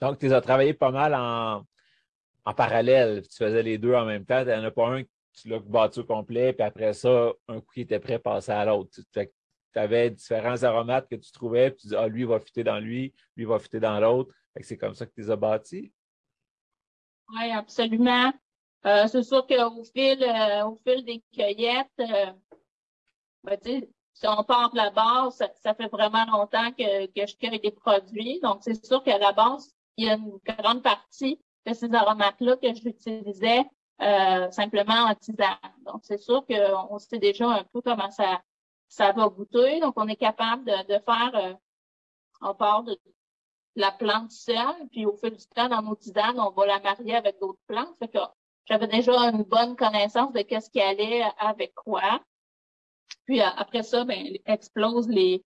Donc, 0.00 0.18
tu 0.18 0.32
as 0.32 0.40
travaillé 0.40 0.74
pas 0.74 0.90
mal 0.90 1.14
en, 1.14 1.64
en 2.44 2.54
parallèle. 2.54 3.22
Tu 3.28 3.36
faisais 3.36 3.62
les 3.62 3.78
deux 3.78 3.94
en 3.94 4.04
même 4.04 4.24
temps. 4.24 4.40
Il 4.40 4.46
n'y 4.46 4.54
en 4.54 4.64
a 4.64 4.70
pas 4.70 4.88
un 4.88 5.02
tu 5.34 5.48
l'as 5.48 5.58
battu 5.58 6.00
au 6.00 6.04
complet, 6.04 6.52
puis 6.52 6.62
après 6.62 6.92
ça, 6.92 7.32
un 7.48 7.60
coup 7.60 7.72
qui 7.74 7.80
était 7.82 7.98
prêt, 7.98 8.18
passer 8.18 8.52
à 8.52 8.64
l'autre. 8.64 9.00
Tu 9.12 9.28
avais 9.74 10.10
différents 10.10 10.62
aromates 10.62 11.08
que 11.08 11.16
tu 11.16 11.32
trouvais, 11.32 11.70
puis 11.70 11.82
tu 11.82 11.88
dis, 11.88 11.96
ah, 11.96 12.06
lui, 12.06 12.24
va 12.24 12.38
fitter 12.38 12.62
dans 12.62 12.78
lui, 12.78 13.12
lui, 13.36 13.44
va 13.44 13.58
fitter 13.58 13.80
dans 13.80 13.98
l'autre. 13.98 14.32
C'est 14.60 14.78
comme 14.78 14.94
ça 14.94 15.06
que 15.06 15.12
tu 15.12 15.22
les 15.22 15.30
as 15.30 15.36
bâtis. 15.36 15.92
Oui, 17.30 17.50
absolument. 17.50 18.32
Euh, 18.86 19.06
c'est 19.08 19.22
sûr 19.24 19.46
qu'au 19.46 19.84
fil, 19.84 20.22
euh, 20.22 20.66
au 20.66 20.76
fil 20.86 21.04
des 21.04 21.22
cueillettes, 21.32 21.88
euh, 21.98 22.32
ben, 23.42 23.58
si 24.12 24.28
on 24.28 24.44
part 24.44 24.70
de 24.70 24.76
la 24.76 24.90
base, 24.90 25.42
ça, 25.56 25.74
fait 25.74 25.88
vraiment 25.88 26.24
longtemps 26.26 26.70
que, 26.70 27.06
que 27.06 27.26
je 27.26 27.36
cueille 27.36 27.58
des 27.58 27.72
produits. 27.72 28.38
Donc, 28.40 28.58
c'est 28.62 28.84
sûr 28.86 29.02
qu'à 29.02 29.18
la 29.18 29.32
base, 29.32 29.74
il 29.96 30.06
y 30.06 30.10
a 30.10 30.14
une 30.14 30.38
grande 30.44 30.82
partie 30.82 31.40
de 31.66 31.72
ces 31.72 31.92
aromates-là 31.94 32.56
que 32.56 32.74
j'utilisais 32.74 33.64
euh, 34.02 34.50
simplement 34.50 35.04
en 35.04 35.14
tisane. 35.14 35.56
Donc, 35.86 36.00
c'est 36.02 36.18
sûr 36.18 36.44
qu'on 36.46 36.98
sait 36.98 37.18
déjà 37.18 37.48
un 37.48 37.64
peu 37.64 37.80
comment 37.80 38.10
ça, 38.10 38.40
ça 38.88 39.12
va 39.12 39.28
goûter. 39.28 39.80
Donc, 39.80 39.94
on 39.96 40.08
est 40.08 40.16
capable 40.16 40.64
de, 40.64 40.94
de 40.94 40.98
faire, 41.04 41.32
euh, 41.34 41.54
on 42.40 42.54
part 42.54 42.82
de 42.82 42.98
la 43.76 43.92
plante 43.92 44.30
seule, 44.30 44.88
puis 44.90 45.06
au 45.06 45.16
fil 45.16 45.36
du 45.36 45.46
temps, 45.46 45.68
dans 45.68 45.82
nos 45.82 45.96
tisanes, 45.96 46.38
on 46.38 46.50
va 46.50 46.66
la 46.66 46.80
marier 46.80 47.16
avec 47.16 47.38
d'autres 47.40 47.60
plantes. 47.66 47.96
Fait 47.98 48.08
que 48.08 48.18
j'avais 48.66 48.86
déjà 48.86 49.12
une 49.30 49.42
bonne 49.42 49.76
connaissance 49.76 50.32
de 50.32 50.42
qu'est-ce 50.42 50.70
qui 50.70 50.80
allait 50.80 51.24
avec 51.38 51.74
quoi. 51.74 52.20
Puis 53.26 53.40
après 53.40 53.82
ça, 53.82 54.04
ben, 54.04 54.36
explose 54.46 55.08
les, 55.08 55.44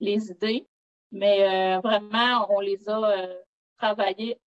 les 0.00 0.30
idées. 0.30 0.66
Mais 1.12 1.76
euh, 1.76 1.80
vraiment, 1.80 2.46
on 2.50 2.60
les 2.60 2.88
a 2.88 2.98
euh, 2.98 3.40
travaillées 3.80 4.38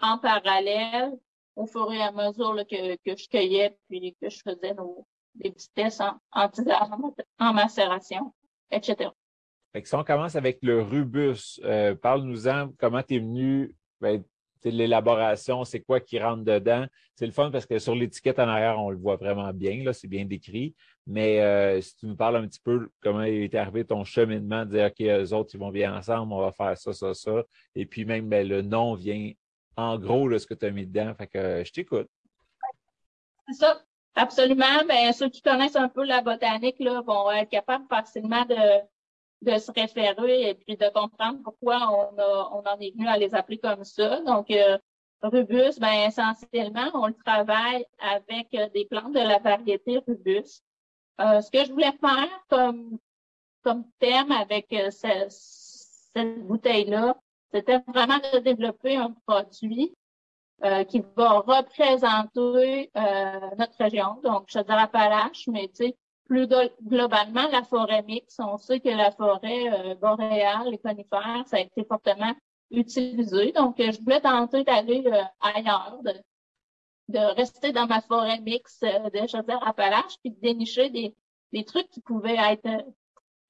en 0.00 0.18
parallèle 0.18 1.12
au 1.56 1.66
fur 1.66 1.92
et 1.92 2.02
à 2.02 2.10
mesure 2.12 2.56
que, 2.68 2.96
que 2.96 3.16
je 3.16 3.28
cueillais 3.28 3.76
puis 3.88 4.16
que 4.20 4.28
je 4.28 4.40
faisais 4.42 4.74
des 5.34 5.50
petits 5.50 5.70
tests 5.74 6.00
en, 6.00 6.18
en, 6.32 6.48
en 7.38 7.52
macération, 7.52 8.32
etc. 8.70 9.10
Fait 9.72 9.82
que 9.82 9.88
si 9.88 9.94
on 9.94 10.04
commence 10.04 10.36
avec 10.36 10.58
le 10.62 10.82
rubus, 10.82 11.60
euh, 11.64 11.94
parle-nous-en 11.94 12.70
comment 12.78 13.02
tu 13.02 13.16
es 13.16 13.18
venu, 13.18 13.74
ben, 14.00 14.22
l'élaboration, 14.70 15.64
c'est 15.64 15.80
quoi 15.80 16.00
qui 16.00 16.18
rentre 16.18 16.44
dedans? 16.44 16.86
C'est 17.14 17.26
le 17.26 17.32
fun 17.32 17.50
parce 17.50 17.66
que 17.66 17.78
sur 17.78 17.94
l'étiquette 17.94 18.38
en 18.38 18.48
arrière, 18.48 18.78
on 18.78 18.90
le 18.90 18.96
voit 18.96 19.16
vraiment 19.16 19.52
bien, 19.52 19.84
là, 19.84 19.92
c'est 19.92 20.08
bien 20.08 20.24
décrit. 20.24 20.74
Mais 21.06 21.40
euh, 21.40 21.80
si 21.80 21.96
tu 21.96 22.06
nous 22.06 22.16
parles 22.16 22.36
un 22.36 22.46
petit 22.46 22.60
peu 22.60 22.88
comment 23.00 23.22
est 23.22 23.54
arrivé 23.54 23.84
ton 23.84 24.04
cheminement, 24.04 24.64
de 24.64 24.70
dire 24.70 24.86
OK, 24.86 25.00
eux 25.00 25.34
autres, 25.34 25.50
ils 25.54 25.60
vont 25.60 25.70
bien 25.70 25.96
ensemble, 25.96 26.32
on 26.32 26.40
va 26.40 26.52
faire 26.52 26.76
ça, 26.76 26.92
ça, 26.92 27.14
ça. 27.14 27.42
Et 27.74 27.86
puis 27.86 28.04
même 28.04 28.28
ben, 28.28 28.46
le 28.46 28.62
nom 28.62 28.94
vient 28.94 29.32
en 29.76 29.98
gros 29.98 30.28
là, 30.28 30.38
ce 30.38 30.46
que 30.46 30.54
tu 30.54 30.66
as 30.66 30.70
mis 30.70 30.86
dedans. 30.86 31.14
Fait 31.14 31.26
que 31.26 31.38
euh, 31.38 31.64
je 31.64 31.72
t'écoute. 31.72 32.08
C'est 33.48 33.54
ça. 33.54 33.82
Absolument. 34.16 34.84
Ben, 34.88 35.12
ceux 35.12 35.28
qui 35.28 35.42
connaissent 35.42 35.76
un 35.76 35.88
peu 35.88 36.04
la 36.04 36.20
botanique 36.20 36.78
là, 36.78 37.02
vont 37.02 37.30
être 37.32 37.50
capables 37.50 37.84
facilement 37.88 38.44
de, 38.44 38.54
de 39.44 39.58
se 39.58 39.70
référer 39.72 40.50
et 40.50 40.54
puis 40.54 40.76
de 40.76 40.88
comprendre 40.88 41.38
pourquoi 41.44 41.76
on, 41.90 42.18
a, 42.18 42.48
on 42.52 42.62
en 42.66 42.78
est 42.80 42.92
venu 42.92 43.06
à 43.06 43.16
les 43.16 43.34
appeler 43.34 43.58
comme 43.58 43.84
ça. 43.84 44.20
Donc, 44.22 44.50
euh, 44.50 44.78
rubus, 45.22 45.78
ben, 45.78 46.08
essentiellement, 46.08 46.90
on 46.94 47.06
le 47.06 47.14
travaille 47.24 47.84
avec 47.98 48.48
euh, 48.54 48.68
des 48.70 48.84
plantes 48.84 49.14
de 49.14 49.20
la 49.20 49.38
variété 49.38 49.98
rubus. 50.06 50.62
Euh, 51.20 51.40
ce 51.40 51.50
que 51.50 51.64
je 51.64 51.72
voulais 51.72 51.92
faire 52.00 52.44
comme, 52.48 52.98
comme 53.62 53.84
thème 53.98 54.32
avec 54.32 54.72
euh, 54.72 54.90
cette 54.90 56.46
bouteille-là, 56.46 57.16
c'était 57.52 57.80
vraiment 57.86 58.18
de 58.32 58.38
développer 58.40 58.96
un 58.96 59.14
produit 59.26 59.94
euh, 60.64 60.84
qui 60.84 61.04
va 61.16 61.40
représenter 61.40 62.90
euh, 62.96 63.50
notre 63.58 63.76
région, 63.78 64.20
donc 64.22 64.44
je 64.48 64.58
dirais 64.58 64.82
Appalaches, 64.82 65.46
mais 65.48 65.68
tu 65.68 65.86
sais, 65.86 65.96
plus 66.26 66.48
globalement, 66.82 67.48
la 67.48 67.62
forêt 67.62 68.02
mixte, 68.02 68.40
on 68.40 68.56
sait 68.56 68.80
que 68.80 68.88
la 68.88 69.10
forêt 69.10 69.72
euh, 69.72 69.94
boréale, 69.94 70.70
les 70.70 70.78
conifères, 70.78 71.44
ça 71.46 71.56
a 71.56 71.60
été 71.60 71.84
fortement 71.84 72.34
utilisé. 72.70 73.52
Donc, 73.52 73.76
je 73.78 74.00
voulais 74.00 74.20
tenter 74.20 74.64
d'aller 74.64 75.04
ailleurs, 75.40 76.00
de, 77.08 77.18
rester 77.36 77.72
dans 77.72 77.86
ma 77.86 78.00
forêt 78.00 78.40
mixte 78.40 78.84
de 78.84 79.26
Chaudière-Appalaches, 79.26 80.16
puis 80.22 80.30
de 80.32 80.40
dénicher 80.40 80.88
des, 80.90 81.14
des 81.52 81.64
trucs 81.64 81.90
qui 81.90 82.00
pouvaient 82.00 82.36
être 82.36 82.84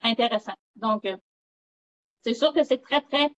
intéressants. 0.02 0.52
Donc, 0.76 1.06
c'est 2.24 2.34
sûr 2.34 2.52
que 2.52 2.64
c'est 2.64 2.82
très, 2.82 3.02
très 3.02 3.30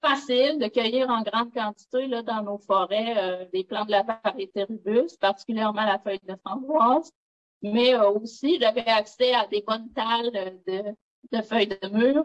facile 0.00 0.58
de 0.58 0.68
cueillir 0.68 1.08
en 1.08 1.22
grande 1.22 1.52
quantité 1.52 2.08
dans 2.22 2.42
nos 2.42 2.58
forêts 2.58 3.14
euh, 3.16 3.44
des 3.52 3.64
plantes 3.64 3.86
de 3.86 3.92
la 3.92 4.02
variété 4.02 4.64
rubus, 4.64 5.16
particulièrement 5.20 5.84
la 5.84 5.98
feuille 5.98 6.20
de 6.24 6.34
framboise. 6.44 7.12
Mais 7.62 7.94
euh, 7.94 8.10
aussi, 8.10 8.58
j'avais 8.60 8.86
accès 8.86 9.32
à 9.34 9.46
des 9.46 9.62
bonnes 9.62 9.92
talles 9.92 10.30
de, 10.66 10.96
de 11.32 11.42
feuilles 11.42 11.68
de 11.68 11.88
mûr. 11.88 12.24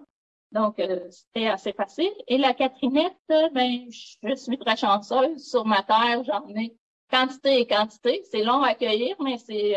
Donc, 0.51 0.79
euh, 0.79 1.09
c'était 1.11 1.47
assez 1.47 1.73
facile. 1.73 2.11
Et 2.27 2.37
la 2.37 2.53
catrinette, 2.53 3.13
ben, 3.29 3.85
je 3.89 4.35
suis 4.35 4.57
très 4.57 4.77
chanceuse. 4.77 5.45
Sur 5.47 5.65
ma 5.65 5.83
terre, 5.83 6.23
j'en 6.23 6.47
ai 6.55 6.75
quantité 7.11 7.59
et 7.59 7.67
quantité. 7.67 8.23
C'est 8.31 8.43
long 8.43 8.63
à 8.63 8.73
cueillir, 8.73 9.15
mais 9.21 9.37
c'est 9.37 9.75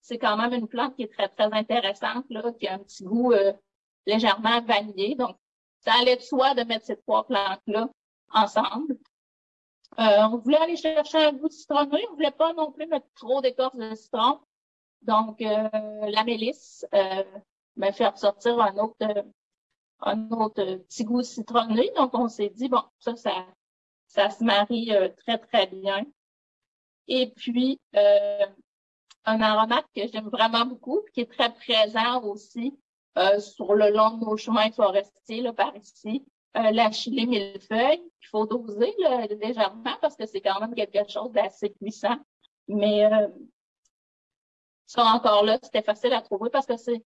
c'est 0.00 0.18
quand 0.18 0.36
même 0.36 0.52
une 0.52 0.68
plante 0.68 0.94
qui 0.94 1.02
est 1.02 1.12
très, 1.12 1.28
très 1.28 1.52
intéressante, 1.52 2.26
là, 2.30 2.52
qui 2.60 2.68
a 2.68 2.74
un 2.74 2.78
petit 2.78 3.02
goût 3.02 3.32
légèrement 4.06 4.60
vanillé. 4.62 5.16
Donc, 5.16 5.36
ça 5.80 5.92
allait 6.00 6.16
de 6.16 6.22
soi 6.22 6.54
de 6.54 6.62
mettre 6.62 6.86
ces 6.86 6.96
trois 6.96 7.24
plantes-là 7.26 7.88
ensemble. 8.32 8.96
Euh, 9.98 10.28
on 10.30 10.38
voulait 10.38 10.58
aller 10.58 10.76
chercher 10.76 11.18
un 11.18 11.32
goût 11.32 11.48
citronné. 11.48 12.04
On 12.10 12.14
voulait 12.14 12.30
pas 12.30 12.52
non 12.52 12.72
plus 12.72 12.86
mettre 12.86 13.06
trop 13.14 13.40
d'écorce 13.40 13.76
de 13.76 13.94
citron. 13.94 14.40
Donc, 15.02 15.40
euh, 15.40 15.68
la 16.08 16.24
mélisse 16.24 16.86
euh, 16.94 17.24
ben, 17.76 17.92
fait 17.92 18.08
ressortir 18.08 18.60
un 18.60 18.76
autre, 18.76 19.24
un 20.00 20.30
autre 20.30 20.62
petit 20.62 21.04
goût 21.04 21.22
citronné. 21.22 21.90
Donc, 21.96 22.14
on 22.14 22.28
s'est 22.28 22.50
dit, 22.50 22.68
bon, 22.68 22.82
ça, 22.98 23.16
ça, 23.16 23.46
ça 24.08 24.30
se 24.30 24.44
marie 24.44 24.92
euh, 24.94 25.08
très, 25.08 25.38
très 25.38 25.66
bien. 25.66 26.04
Et 27.08 27.30
puis, 27.30 27.80
euh, 27.94 28.46
un 29.24 29.40
aromate 29.40 29.86
que 29.94 30.06
j'aime 30.08 30.28
vraiment 30.28 30.66
beaucoup, 30.66 31.00
qui 31.12 31.20
est 31.20 31.30
très 31.30 31.52
présent 31.52 32.22
aussi, 32.22 32.78
euh, 33.18 33.38
sur 33.38 33.74
le 33.74 33.90
long 33.90 34.18
de 34.18 34.24
nos 34.24 34.36
chemins 34.36 34.70
forestiers, 34.72 35.40
là, 35.40 35.52
par 35.52 35.74
ici. 35.76 36.24
Euh, 36.56 36.70
la 36.70 36.90
chili 36.90 37.26
millefeuille, 37.26 38.00
il 38.22 38.28
faut 38.28 38.46
doser 38.46 38.94
légèrement 39.42 39.96
parce 40.00 40.16
que 40.16 40.24
c'est 40.24 40.40
quand 40.40 40.58
même 40.60 40.74
quelque 40.74 41.06
chose 41.10 41.30
d'assez 41.32 41.70
puissant. 41.70 42.16
Mais 42.66 43.04
euh, 43.04 43.28
ça 44.86 45.04
encore 45.04 45.44
là, 45.44 45.58
c'était 45.62 45.82
facile 45.82 46.14
à 46.14 46.22
trouver 46.22 46.48
parce 46.48 46.66
que 46.66 46.76
c'est 46.76 47.02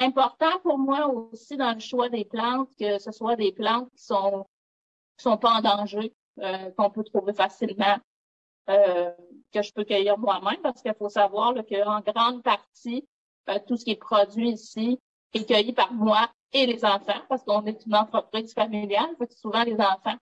important 0.00 0.58
pour 0.62 0.78
moi 0.78 1.06
aussi 1.06 1.56
dans 1.56 1.72
le 1.74 1.80
choix 1.80 2.08
des 2.08 2.24
plantes 2.24 2.68
que 2.78 2.98
ce 2.98 3.12
soit 3.12 3.36
des 3.36 3.52
plantes 3.52 3.90
qui 3.94 4.04
sont 4.04 4.46
qui 5.16 5.22
sont 5.22 5.36
pas 5.36 5.58
en 5.58 5.60
danger, 5.60 6.12
euh, 6.40 6.70
qu'on 6.76 6.90
peut 6.90 7.04
trouver 7.04 7.32
facilement, 7.32 7.96
euh, 8.68 9.12
que 9.52 9.62
je 9.62 9.72
peux 9.72 9.84
cueillir 9.84 10.18
moi-même 10.18 10.60
parce 10.62 10.82
qu'il 10.82 10.94
faut 10.94 11.10
savoir 11.10 11.54
qu'en 11.54 12.00
grande 12.00 12.42
partie, 12.42 13.06
tout 13.68 13.76
ce 13.76 13.84
qui 13.84 13.90
est 13.92 13.96
produit 13.96 14.50
ici 14.50 14.98
est 15.34 15.46
cueilli 15.46 15.72
par 15.74 15.92
moi 15.92 16.28
et 16.54 16.66
les 16.66 16.84
enfants, 16.84 17.20
parce 17.28 17.42
qu'on 17.42 17.66
est 17.66 17.84
une 17.84 17.96
entreprise 17.96 18.54
familiale. 18.54 19.10
Souvent, 19.36 19.64
les 19.64 19.74
enfants 19.74 20.16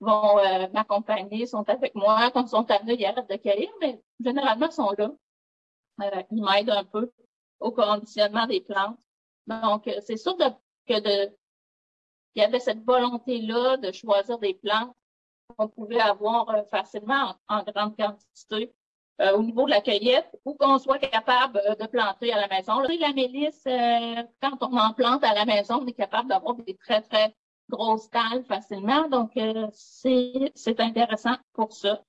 vont 0.00 0.38
euh, 0.38 0.68
m'accompagner, 0.74 1.46
sont 1.46 1.66
avec 1.68 1.94
moi. 1.94 2.30
Quand 2.32 2.42
ils 2.42 2.48
sont 2.48 2.70
amenés, 2.70 2.96
ils 2.98 3.06
arrêtent 3.06 3.30
de 3.30 3.36
cueillir, 3.36 3.70
mais 3.80 4.02
généralement, 4.20 4.66
ils 4.66 4.72
sont 4.72 4.92
là. 4.98 5.10
Euh, 6.02 6.22
ils 6.32 6.42
m'aident 6.42 6.70
un 6.70 6.84
peu 6.84 7.10
au 7.60 7.70
conditionnement 7.70 8.46
des 8.46 8.60
plantes. 8.60 8.98
Donc, 9.46 9.86
euh, 9.86 10.00
c'est 10.02 10.16
sûr 10.16 10.36
que 10.36 11.00
de, 11.00 11.32
il 12.34 12.42
y 12.42 12.44
avait 12.44 12.60
cette 12.60 12.84
volonté-là 12.84 13.76
de 13.78 13.92
choisir 13.92 14.38
des 14.38 14.54
plantes 14.54 14.94
qu'on 15.56 15.68
pouvait 15.68 16.00
avoir 16.00 16.52
facilement 16.70 17.36
en, 17.48 17.62
grande 17.62 17.96
quantité 17.96 18.74
euh, 19.22 19.32
au 19.32 19.42
niveau 19.42 19.64
de 19.64 19.70
la 19.70 19.80
cueillette 19.80 20.30
ou 20.44 20.52
qu'on 20.54 20.78
soit 20.78 20.98
capable 20.98 21.58
euh, 21.66 21.74
de 21.74 21.86
planter 21.86 22.34
à 22.34 22.40
la 22.40 22.48
maison. 22.48 22.80
la 22.80 23.12
mélisse, 23.14 23.64
euh, 23.66 24.22
quand 24.42 24.58
on 24.60 24.76
en 24.76 24.92
plante 24.92 25.24
à 25.24 25.32
la 25.32 25.46
maison, 25.46 25.80
on 25.80 25.86
est 25.86 25.94
capable 25.94 26.28
d'avoir 26.28 26.54
des 26.56 26.76
très, 26.76 27.00
très 27.00 27.34
grosses 27.70 28.10
talles 28.10 28.44
facilement. 28.44 29.08
Donc, 29.08 29.32
c'est 29.72 30.80
intéressant 30.80 31.36
pour 31.54 31.72
ça. 31.72 32.02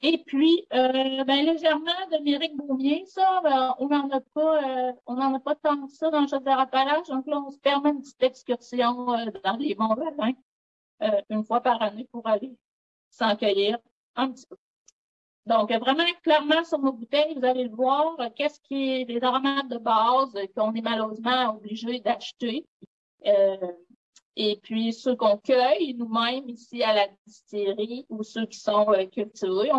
Et 0.00 0.18
puis, 0.26 0.66
ben, 0.70 1.46
légèrement 1.46 1.92
de 2.10 2.22
Méric 2.24 2.56
Baumier, 2.56 3.04
ça, 3.06 3.40
ben, 3.44 3.74
on 3.78 3.86
n'en 3.88 4.10
a 4.10 4.20
pas, 4.20 4.94
on 5.06 5.14
n'en 5.14 5.34
a 5.34 5.40
pas 5.40 5.54
tant 5.54 5.86
que 5.86 5.92
ça 5.92 6.10
dans 6.10 6.22
le 6.22 6.26
Chaudière-Appalaches. 6.26 7.08
Donc 7.08 7.26
là, 7.28 7.38
on 7.46 7.50
se 7.50 7.60
permet 7.60 7.90
une 7.90 8.02
petite 8.02 8.22
excursion 8.22 9.06
dans 9.44 9.56
les 9.58 9.76
monts 9.76 9.94
Valin 9.94 10.32
une 11.30 11.44
fois 11.44 11.60
par 11.60 11.80
année 11.80 12.08
pour 12.10 12.26
aller 12.26 12.56
s'en 13.10 13.36
cueillir 13.36 13.78
un 14.16 14.32
petit 14.32 14.46
peu. 14.46 14.56
Donc, 15.46 15.72
vraiment, 15.72 16.04
clairement, 16.22 16.62
sur 16.64 16.78
nos 16.78 16.92
bouteilles, 16.92 17.34
vous 17.34 17.44
allez 17.44 17.64
le 17.64 17.74
voir, 17.74 18.18
euh, 18.20 18.28
qu'est-ce 18.34 18.60
qui 18.60 18.90
est 18.90 19.04
des 19.04 19.22
aromates 19.24 19.68
de 19.68 19.78
base 19.78 20.32
qu'on 20.56 20.72
est 20.74 20.80
malheureusement 20.80 21.56
obligé 21.56 21.98
d'acheter. 22.00 22.64
Euh, 23.26 23.56
Et 24.36 24.58
puis, 24.62 24.92
ceux 24.92 25.16
qu'on 25.16 25.38
cueille 25.38 25.94
nous-mêmes 25.94 26.48
ici 26.48 26.82
à 26.82 26.94
la 26.94 27.08
distillerie 27.26 28.06
ou 28.08 28.22
ceux 28.22 28.46
qui 28.46 28.58
sont 28.58 28.88
euh, 28.92 29.04
cultivés, 29.06 29.72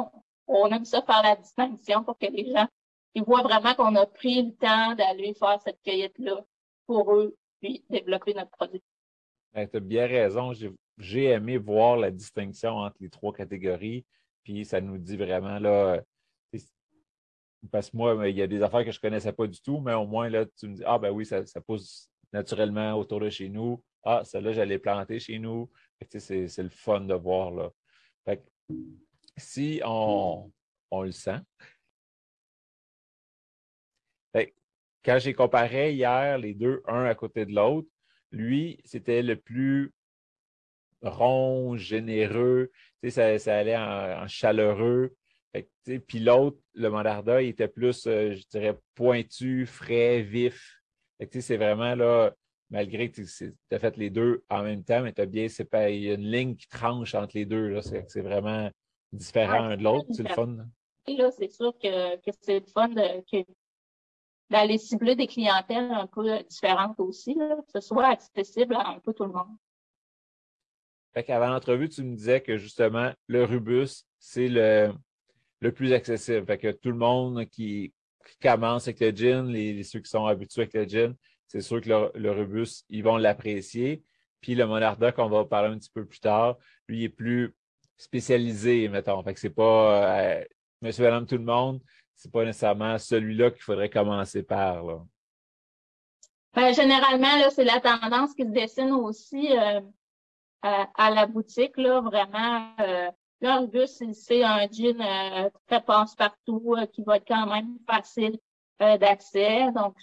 on, 0.48 0.68
aime 0.68 0.86
ça 0.86 1.02
faire 1.02 1.24
la 1.24 1.36
distinction 1.38 2.04
pour 2.04 2.18
que 2.18 2.28
les 2.28 2.52
gens 2.52 2.68
ils 3.16 3.24
voient 3.24 3.44
vraiment 3.44 3.74
qu'on 3.76 3.96
a 3.96 4.06
pris 4.06 4.42
le 4.42 4.54
temps 4.54 4.96
d'aller 4.96 5.34
faire 5.36 5.60
cette 5.64 5.80
cueillette-là 5.84 6.44
pour 6.88 7.14
eux, 7.14 7.36
puis 7.62 7.84
développer 7.90 8.34
notre 8.34 8.50
produit. 8.52 8.82
Ben, 9.54 9.68
tu 9.68 9.78
as 9.78 9.80
bien 9.80 10.08
raison. 10.08 10.52
J'ai 10.98 11.26
aimé 11.26 11.58
voir 11.58 11.98
la 11.98 12.12
distinction 12.12 12.78
entre 12.78 12.98
les 13.00 13.10
trois 13.10 13.34
catégories. 13.34 14.04
Puis 14.44 14.66
ça 14.66 14.82
nous 14.82 14.98
dit 14.98 15.18
vraiment 15.18 15.60
là. 15.60 16.02
Parce 17.72 17.90
que 17.90 17.98
moi, 17.98 18.28
il 18.28 18.36
y 18.36 18.42
a 18.42 18.48
des 18.48 18.62
affaires 18.62 18.84
que 18.84 18.92
je 18.92 18.98
ne 18.98 19.02
connaissais 19.02 19.32
pas 19.32 19.48
du 19.48 19.62
tout, 19.62 19.80
mais 19.80 19.94
au 19.94 20.06
moins 20.06 20.30
là, 20.30 20.46
tu 20.58 20.68
me 20.68 20.76
dis 20.76 20.84
Ah 20.86 21.00
ben 21.00 21.12
oui, 21.12 21.26
ça, 21.26 21.46
ça 21.46 21.62
pousse 21.62 22.10
naturellement 22.34 22.94
autour 22.96 23.22
de 23.22 23.30
chez 23.30 23.50
nous. 23.50 23.82
Ah, 24.04 24.22
celle-là, 24.26 24.52
j'allais 24.52 24.80
planter 24.80 25.20
chez 25.20 25.40
nous. 25.40 25.72
C'est 26.18 26.58
le 26.58 26.70
fun 26.70 27.02
de 27.02 27.14
voir 27.14 27.52
là. 27.52 27.72
si 29.38 29.82
on, 29.86 30.52
on 30.92 31.04
le 31.04 31.12
sent, 31.12 31.40
quand 35.04 35.20
j'ai 35.20 35.34
comparé 35.34 35.94
hier 35.94 36.38
les 36.38 36.54
deux, 36.54 36.82
un 36.88 37.06
à 37.06 37.16
côté 37.16 37.46
de 37.46 37.54
l'autre, 37.54 37.88
lui, 38.32 38.80
c'était 38.86 39.22
le 39.22 39.36
plus 39.36 39.94
rond, 41.04 41.76
généreux, 41.78 42.72
ça, 43.10 43.38
ça 43.40 43.58
allait 43.58 43.78
en, 43.78 44.28
chaleureux. 44.28 45.16
Puis 46.08 46.20
l'autre, 46.20 46.58
le 46.74 46.90
mandarda, 46.90 47.42
il 47.42 47.50
était 47.50 47.68
plus, 47.68 48.08
euh, 48.08 48.34
je 48.34 48.48
dirais, 48.48 48.78
pointu, 48.96 49.66
frais, 49.66 50.22
vif. 50.22 50.82
C'est 51.40 51.58
vraiment 51.58 51.96
là, 51.96 52.34
malgré 52.70 53.12
que 53.12 53.22
tu 53.22 53.56
as 53.72 53.80
fait 53.80 53.98
les 53.98 54.10
deux 54.10 54.44
en 54.50 54.64
même 54.64 54.84
temps, 54.84 55.02
mais 55.02 55.14
tu 55.14 55.22
as 55.22 55.26
bien 55.26 55.48
séparé. 55.48 55.98
Il 55.98 56.04
y 56.04 56.10
a 56.10 56.16
une 56.16 56.32
ligne 56.32 56.56
qui 56.56 56.68
tranche 56.68 57.14
entre 57.16 57.38
les 57.38 57.46
deux. 57.46 57.80
C'est 57.82 58.22
vraiment 58.22 58.70
différent 59.12 59.66
un 59.66 59.78
de 59.78 59.84
l'autre. 59.84 60.08
C'est 60.12 60.28
le 60.28 60.34
fun. 60.34 60.58
Là, 61.08 61.32
c'est 61.32 61.52
sûr 61.52 61.78
que, 61.78 62.18
c'est 62.42 62.62
le 62.62 62.66
fun 62.66 62.90
d'aller 64.50 64.78
cibler 64.78 65.16
des 65.16 65.28
clientèles 65.28 65.92
un 65.92 66.08
peu 66.08 66.40
différentes 66.44 67.00
aussi, 67.00 67.36
que 67.36 67.72
ce 67.74 67.82
soit 67.82 68.08
accessible 68.08 68.76
à 68.76 68.90
un 68.90 69.00
peu 69.00 69.14
tout 69.14 69.26
le 69.26 69.34
monde. 69.34 69.56
Fait 71.14 71.24
qu'avant 71.24 71.50
l'entrevue, 71.50 71.90
tu 71.90 72.04
me 72.04 72.16
disais 72.16 72.42
que 72.42 72.58
justement, 72.58 73.12
le 73.28 73.44
Rubus, 73.44 74.06
c'est 74.20 74.48
le, 74.48 74.92
le 75.62 75.72
plus 75.72 75.94
accessible. 75.94 76.46
Fait 76.46 76.58
que 76.58 76.72
tout 76.72 76.90
le 76.90 76.98
monde 76.98 77.46
qui, 77.46 77.94
commence 78.42 78.88
avec 78.88 79.00
le 79.00 79.12
gin, 79.12 79.48
les, 79.48 79.84
ceux 79.84 80.00
qui 80.00 80.10
sont 80.10 80.26
habitués 80.26 80.64
avec 80.64 80.74
le 80.74 80.88
gin, 80.88 81.16
c'est 81.48 81.62
sûr 81.62 81.82
que 81.82 82.12
le, 82.16 82.32
Rubus, 82.32 82.84
ils 82.90 83.04
vont 83.04 83.18
l'apprécier. 83.18 84.04
Puis 84.42 84.56
le 84.56 84.66
Monarda, 84.66 85.12
qu'on 85.12 85.30
va 85.30 85.46
parler 85.46 85.74
un 85.74 85.78
petit 85.78 85.92
peu 85.94 86.06
plus 86.06 86.20
tard, 86.20 86.58
lui, 86.88 87.00
il 87.00 87.04
est 87.06 87.10
plus 87.10 87.56
spécialisé, 87.98 88.88
mettons. 88.90 89.22
Fait 89.24 89.34
que 89.34 89.40
c'est 89.40 89.50
pas 89.50 90.20
euh, 90.20 90.44
monsieur, 90.82 91.04
madame, 91.04 91.26
tout 91.26 91.38
le 91.38 91.44
monde, 91.44 91.82
c'est 92.16 92.32
pas 92.32 92.44
nécessairement 92.44 92.98
celui-là 92.98 93.52
qu'il 93.52 93.62
faudrait 93.62 93.90
commencer 93.90 94.44
par. 94.44 94.84
Là. 94.84 95.00
Ben, 96.54 96.74
généralement, 96.74 97.50
c'est 97.52 97.64
la 97.64 97.80
tendance 97.80 98.34
qui 98.34 98.44
se 98.44 98.52
dessine 98.52 98.92
aussi. 98.92 99.58
Euh, 99.58 99.82
à, 100.64 101.12
la 101.12 101.28
boutique, 101.28 101.78
là, 101.78 102.02
vraiment. 102.02 102.72
Euh, 102.80 103.10
L'Argus, 103.44 104.02
c'est 104.14 104.42
un 104.42 104.70
jean 104.72 105.02
euh, 105.02 105.50
très 105.68 105.82
passe-partout 105.82 106.76
euh, 106.78 106.86
qui 106.86 107.04
va 107.04 107.18
être 107.18 107.28
quand 107.28 107.46
même 107.46 107.78
facile 107.86 108.40
euh, 108.82 108.98
d'accès. 108.98 109.70
Donc, 109.74 109.98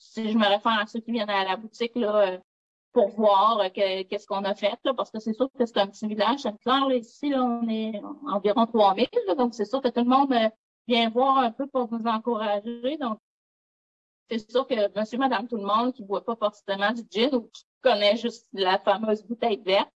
si 0.00 0.32
je 0.32 0.36
me 0.36 0.44
réfère 0.44 0.80
à 0.80 0.86
ceux 0.86 0.98
qui 0.98 1.12
viennent 1.12 1.30
à 1.30 1.44
la 1.44 1.56
boutique 1.56 1.94
là, 1.94 2.40
pour 2.92 3.10
voir 3.10 3.70
qu'est-ce 3.72 4.26
qu'on 4.26 4.42
a 4.42 4.56
fait, 4.56 4.76
là, 4.84 4.94
parce 4.94 5.12
que 5.12 5.20
c'est 5.20 5.32
sûr 5.32 5.48
que 5.56 5.64
c'est 5.64 5.78
un 5.78 5.86
petit 5.86 6.08
village. 6.08 6.42
Clair, 6.42 6.88
là, 6.88 6.96
ici, 6.96 7.30
là, 7.30 7.44
on 7.44 7.68
est 7.68 8.02
environ 8.26 8.66
3000, 8.66 9.06
là, 9.28 9.36
donc 9.36 9.54
c'est 9.54 9.64
sûr 9.64 9.80
que 9.80 9.88
tout 9.88 10.02
le 10.02 10.10
monde 10.10 10.34
vient 10.88 11.08
voir 11.08 11.38
un 11.38 11.52
peu 11.52 11.68
pour 11.68 11.88
nous 11.92 12.04
encourager. 12.04 12.96
Donc, 12.98 13.20
c'est 14.28 14.50
sûr 14.50 14.66
que 14.66 14.98
monsieur, 14.98 15.18
madame, 15.18 15.46
tout 15.46 15.56
le 15.56 15.66
monde 15.66 15.92
qui 15.92 16.02
ne 16.02 16.08
boit 16.08 16.24
pas 16.24 16.34
forcément 16.34 16.90
du 16.90 17.02
gin 17.08 17.32
ou 17.32 17.42
qui 17.42 17.64
connaît 17.80 18.16
juste 18.16 18.48
la 18.52 18.80
fameuse 18.80 19.22
bouteille 19.22 19.62
verte, 19.64 19.92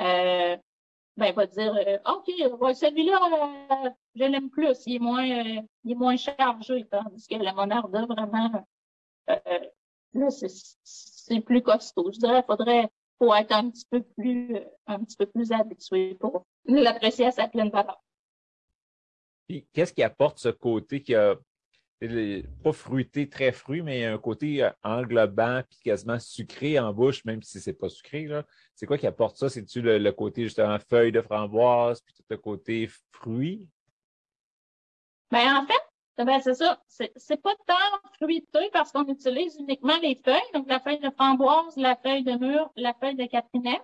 euh, 0.00 0.56
ben, 1.16 1.32
va 1.32 1.46
dire, 1.46 1.74
euh, 1.74 1.98
OK, 2.06 2.26
celui-là, 2.74 3.86
euh, 3.86 3.90
je 4.16 4.24
l'aime 4.24 4.50
plus, 4.50 4.82
il 4.86 4.96
est 4.96 4.98
moins, 4.98 5.30
euh, 5.30 5.62
il 5.84 5.92
est 5.92 5.94
moins 5.94 6.16
chargé, 6.16 6.86
tandis 6.90 7.26
que 7.28 7.36
le 7.36 7.54
Monarda, 7.54 8.04
vraiment, 8.06 8.66
là, 9.28 10.30
c'est 10.30 11.40
plus 11.40 11.62
costaud. 11.62 12.10
Je 12.12 12.18
dirais, 12.18 12.42
faudrait, 12.46 12.90
être 13.38 13.52
un 13.52 13.70
petit 13.70 13.86
peu 13.88 14.02
plus, 14.02 14.58
un 14.86 15.02
petit 15.04 15.16
peu 15.16 15.26
plus 15.26 15.52
habitué 15.52 16.14
pour 16.14 16.44
l'apprécier 16.66 17.26
à 17.26 17.30
sa 17.30 17.48
pleine 17.48 17.70
valeur. 17.70 18.02
Puis, 19.48 19.66
qu'est-ce 19.72 19.92
qui 19.92 20.02
apporte 20.02 20.38
ce 20.38 20.48
côté 20.48 21.02
qui 21.02 21.14
a 21.14 21.36
pas 22.62 22.72
fruité, 22.72 23.28
très 23.28 23.52
fruit, 23.52 23.82
mais 23.82 24.04
un 24.04 24.18
côté 24.18 24.62
euh, 24.62 24.70
englobant 24.82 25.62
puis 25.68 25.78
quasiment 25.84 26.18
sucré 26.18 26.78
en 26.78 26.92
bouche, 26.92 27.24
même 27.24 27.42
si 27.42 27.60
c'est 27.60 27.72
pas 27.72 27.88
sucré. 27.88 28.28
C'est 28.74 28.86
quoi 28.86 28.98
qui 28.98 29.06
apporte 29.06 29.36
ça? 29.36 29.48
C'est-tu 29.48 29.82
le, 29.82 30.10
côté 30.12 30.44
justement 30.44 30.78
feuille 30.78 31.12
de 31.12 31.20
framboise, 31.20 32.00
puis 32.00 32.14
tout 32.14 32.24
le 32.28 32.36
côté 32.36 32.88
fruit? 33.12 33.66
Ben, 35.30 35.56
en 35.56 35.66
fait, 35.66 36.24
ben, 36.24 36.40
c'est 36.40 36.54
ça. 36.54 36.80
C'est 36.88 37.42
pas 37.42 37.54
tant 37.66 38.08
fruité 38.20 38.70
parce 38.72 38.92
qu'on 38.92 39.06
utilise 39.06 39.56
uniquement 39.58 39.98
les 40.02 40.20
feuilles, 40.24 40.52
donc 40.52 40.68
la 40.68 40.80
feuille 40.80 41.00
de 41.00 41.10
framboise, 41.10 41.76
la 41.76 41.96
feuille 41.96 42.22
de 42.22 42.32
mûre, 42.32 42.70
la 42.76 42.94
feuille 42.94 43.16
de 43.16 43.26
caprinet. 43.26 43.80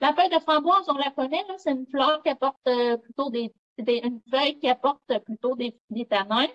La 0.00 0.12
feuille 0.12 0.30
de 0.30 0.40
framboise, 0.40 0.88
on 0.88 0.94
la 0.94 1.10
connaît, 1.10 1.44
c'est 1.58 1.70
une 1.70 1.86
fleur 1.86 2.22
qui 2.22 2.28
apporte 2.28 2.58
euh, 2.66 2.96
plutôt 2.96 3.30
des, 3.30 3.52
une 3.78 4.20
feuille 4.30 4.58
qui 4.58 4.68
apporte 4.68 5.00
plutôt 5.24 5.56
des, 5.56 5.76
des 5.90 6.04
tanins. 6.04 6.48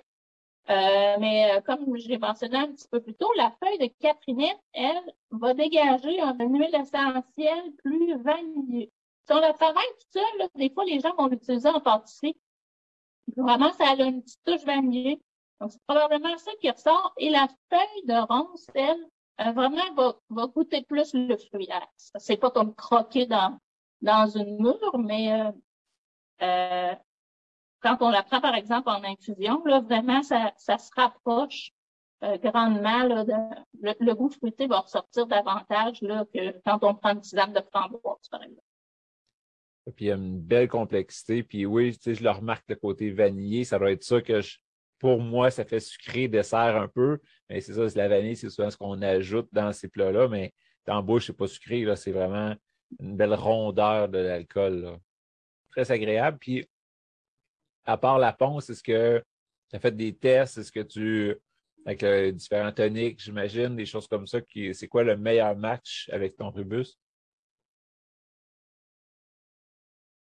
Euh, 0.70 1.16
mais 1.20 1.52
euh, 1.52 1.62
comme 1.62 1.98
je 1.98 2.08
l'ai 2.08 2.20
mentionné 2.20 2.58
un 2.58 2.72
petit 2.72 2.88
peu 2.88 3.02
plus 3.02 3.16
tôt, 3.16 3.32
la 3.36 3.52
feuille 3.60 3.80
de 3.80 3.92
caprinette, 4.00 4.60
elle, 4.74 5.02
va 5.32 5.54
dégager 5.56 6.20
un 6.22 6.36
huile 6.40 6.76
essentielle 6.76 7.72
plus 7.84 8.16
vanillée. 8.22 8.92
Si 9.26 9.34
on 9.34 9.40
la 9.40 9.54
travaille 9.54 9.88
tout 10.00 10.20
seul, 10.20 10.50
des 10.56 10.70
fois, 10.72 10.86
les 10.86 11.00
gens 11.00 11.16
vont 11.16 11.28
l'utiliser 11.28 11.70
en 11.70 11.82
pâtisserie. 11.82 12.38
Vraiment, 13.36 13.72
ça 13.74 13.90
a 13.90 13.96
une 13.96 14.22
petite 14.22 14.40
touche 14.46 14.64
vanillée. 14.64 15.22
Donc, 15.60 15.72
c'est 15.72 15.82
probablement 15.88 16.38
ça 16.38 16.52
qui 16.62 16.70
ressort. 16.70 17.14
Et 17.18 17.30
la 17.30 17.48
feuille 17.70 18.06
de 18.06 18.28
ronce, 18.28 18.68
elle, 18.76 19.08
euh, 19.42 19.52
vraiment 19.52 19.94
va, 19.96 20.16
va 20.30 20.48
goûter 20.48 20.84
plus 20.84 21.14
le 21.14 21.36
fruit. 21.38 21.70
C'est 21.98 22.38
pas 22.38 22.52
comme 22.52 22.76
croquer 22.76 23.26
dans, 23.26 23.58
dans 24.02 24.28
une 24.28 24.62
mûre, 24.62 24.98
mais 25.00 25.52
euh, 26.42 26.96
quand 27.82 27.98
on 28.02 28.10
la 28.10 28.24
prend, 28.24 28.42
par 28.42 28.56
exemple, 28.56 28.90
en 28.90 29.04
infusion, 29.04 29.64
là, 29.66 29.80
vraiment, 29.80 30.22
ça, 30.24 30.54
ça 30.58 30.78
se 30.78 30.90
rapproche 30.96 31.72
euh, 32.24 32.38
grandement. 32.38 33.04
Là, 33.04 33.24
de, 33.24 33.96
le, 34.00 34.14
goût 34.14 34.30
fruité 34.30 34.68
va 34.68 34.80
ressortir 34.80 35.28
davantage 35.28 36.02
là, 36.02 36.26
que 36.34 36.60
quand 36.66 36.84
on 36.84 36.96
prend 36.96 37.14
une 37.14 37.22
tisane 37.22 37.54
de 37.54 37.62
framboise, 37.72 38.28
par 38.30 38.44
exemple. 38.44 38.64
Puis 39.96 40.06
il 40.06 40.08
y 40.10 40.12
a 40.12 40.16
une 40.16 40.40
belle 40.40 40.68
complexité. 40.68 41.42
Puis 41.44 41.66
oui, 41.66 41.94
tu 41.94 42.04
sais, 42.04 42.16
je 42.16 42.24
le 42.24 42.30
remarque 42.30 42.66
le 42.68 42.76
côté 42.76 43.10
vanillé. 43.12 43.64
Ça 43.64 43.80
doit 43.80 43.92
être 43.92 44.04
ça 44.04 44.22
que 44.22 44.42
je, 44.42 44.58
pour 45.00 45.20
moi, 45.20 45.50
ça 45.50 45.66
fait 45.66 45.80
sucré 45.80 46.28
dessert 46.28 46.76
un 46.76 46.88
peu. 46.88 47.20
Mais 47.50 47.62
c'est 47.62 47.74
ça, 47.74 47.90
c'est 47.90 47.98
la 47.98 48.08
vanille, 48.08 48.36
c'est 48.36 48.50
souvent 48.50 48.70
ce 48.70 48.78
qu'on 48.78 49.02
ajoute 49.02 49.48
dans 49.52 49.74
ces 49.74 49.88
plats-là. 49.88 50.28
Mais 50.28 50.54
bouche, 51.04 51.28
c'est 51.28 51.34
pas 51.34 51.48
sucré. 51.48 51.84
Là, 51.84 51.96
c'est 51.96 52.12
vraiment 52.12 52.56
une 53.00 53.16
belle 53.16 53.34
rondeur 53.34 54.10
de 54.10 54.18
l'alcool. 54.18 55.00
Très 55.72 55.92
agréable. 55.92 56.38
Puis 56.40 56.68
à 57.90 57.98
part 57.98 58.20
la 58.20 58.34
ponce, 58.34 58.70
est-ce 58.70 58.84
que 58.84 59.24
tu 59.70 59.76
as 59.76 59.80
fait 59.80 59.92
des 59.92 60.16
tests? 60.16 60.60
Est-ce 60.60 60.72
que 60.72 60.82
tu, 60.82 61.36
avec 61.86 62.04
euh, 62.04 62.32
différents 62.32 62.72
toniques, 62.72 63.20
j'imagine, 63.20 63.76
des 63.76 63.88
choses 63.88 64.08
comme 64.08 64.28
ça, 64.28 64.42
qui, 64.42 64.76
c'est 64.76 64.88
quoi 64.88 65.04
le 65.04 65.18
meilleur 65.18 65.56
match 65.56 66.08
avec 66.14 66.38
ton 66.38 66.52
rubus? 66.52 67.00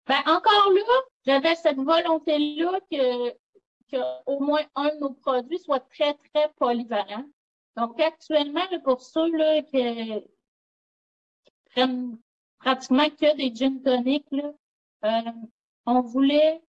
Ben, 0.07 0.21
encore 0.27 0.73
là, 0.73 1.01
j'avais 1.27 1.57
cette 1.57 1.77
volonté-là 1.77 2.79
que, 2.91 3.31
que 3.91 3.97
au 4.27 4.41
moins 4.41 4.63
un 4.77 4.95
de 4.95 5.01
nos 5.01 5.15
produits 5.15 5.59
soit 5.59 5.81
très, 5.81 6.15
très 6.15 6.53
polyvalent. 6.57 7.29
Donc, 7.77 8.01
actuellement, 8.01 8.67
pour 8.85 9.03
ceux 9.03 9.31
qui, 9.73 10.15
prennent 11.73 12.17
pratiquement 12.61 13.09
que 13.11 13.37
des 13.37 13.55
gin 13.55 13.83
toniques, 13.83 14.27
euh, 15.05 15.33
on 15.87 16.01
voulait 16.01 16.61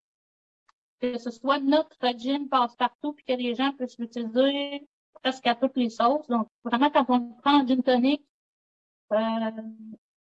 que 1.01 1.17
ce 1.17 1.31
soit 1.31 1.59
notre 1.59 1.97
gin 2.17 2.47
passe-partout 2.49 3.13
puis 3.13 3.25
que 3.25 3.33
les 3.33 3.55
gens 3.55 3.73
puissent 3.73 3.97
l'utiliser 3.97 4.87
presque 5.23 5.47
à 5.47 5.55
toutes 5.55 5.77
les 5.77 5.89
sauces. 5.89 6.27
Donc, 6.27 6.47
vraiment, 6.63 6.89
quand 6.91 7.05
on 7.09 7.33
prend 7.41 7.61
un 7.61 7.67
gin 7.67 7.81
tonic, 7.83 8.23
euh, 9.13 9.51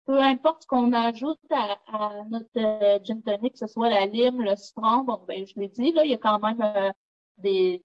peu 0.07 0.21
importe 0.21 0.63
ce 0.63 0.67
qu'on 0.67 0.93
ajoute 0.93 1.41
à, 1.51 2.25
notre 2.29 2.47
euh, 2.57 2.99
gin 3.05 3.23
tonic, 3.23 3.53
que 3.55 3.59
ce 3.59 3.67
soit 3.67 3.91
la 3.91 4.07
lime, 4.07 4.43
le 4.43 4.57
citron, 4.57 5.05
bon, 5.05 5.25
ben, 5.27 5.47
je 5.47 5.55
l'ai 5.59 5.69
dit, 5.69 5.93
là, 5.93 6.05
il 6.05 6.11
y 6.11 6.15
a 6.15 6.19
quand 6.19 6.39
même 6.41 6.61
euh, 6.61 6.91
des, 7.39 7.85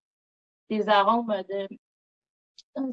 des 0.69 0.89
arômes 0.89 1.33
de 1.49 1.67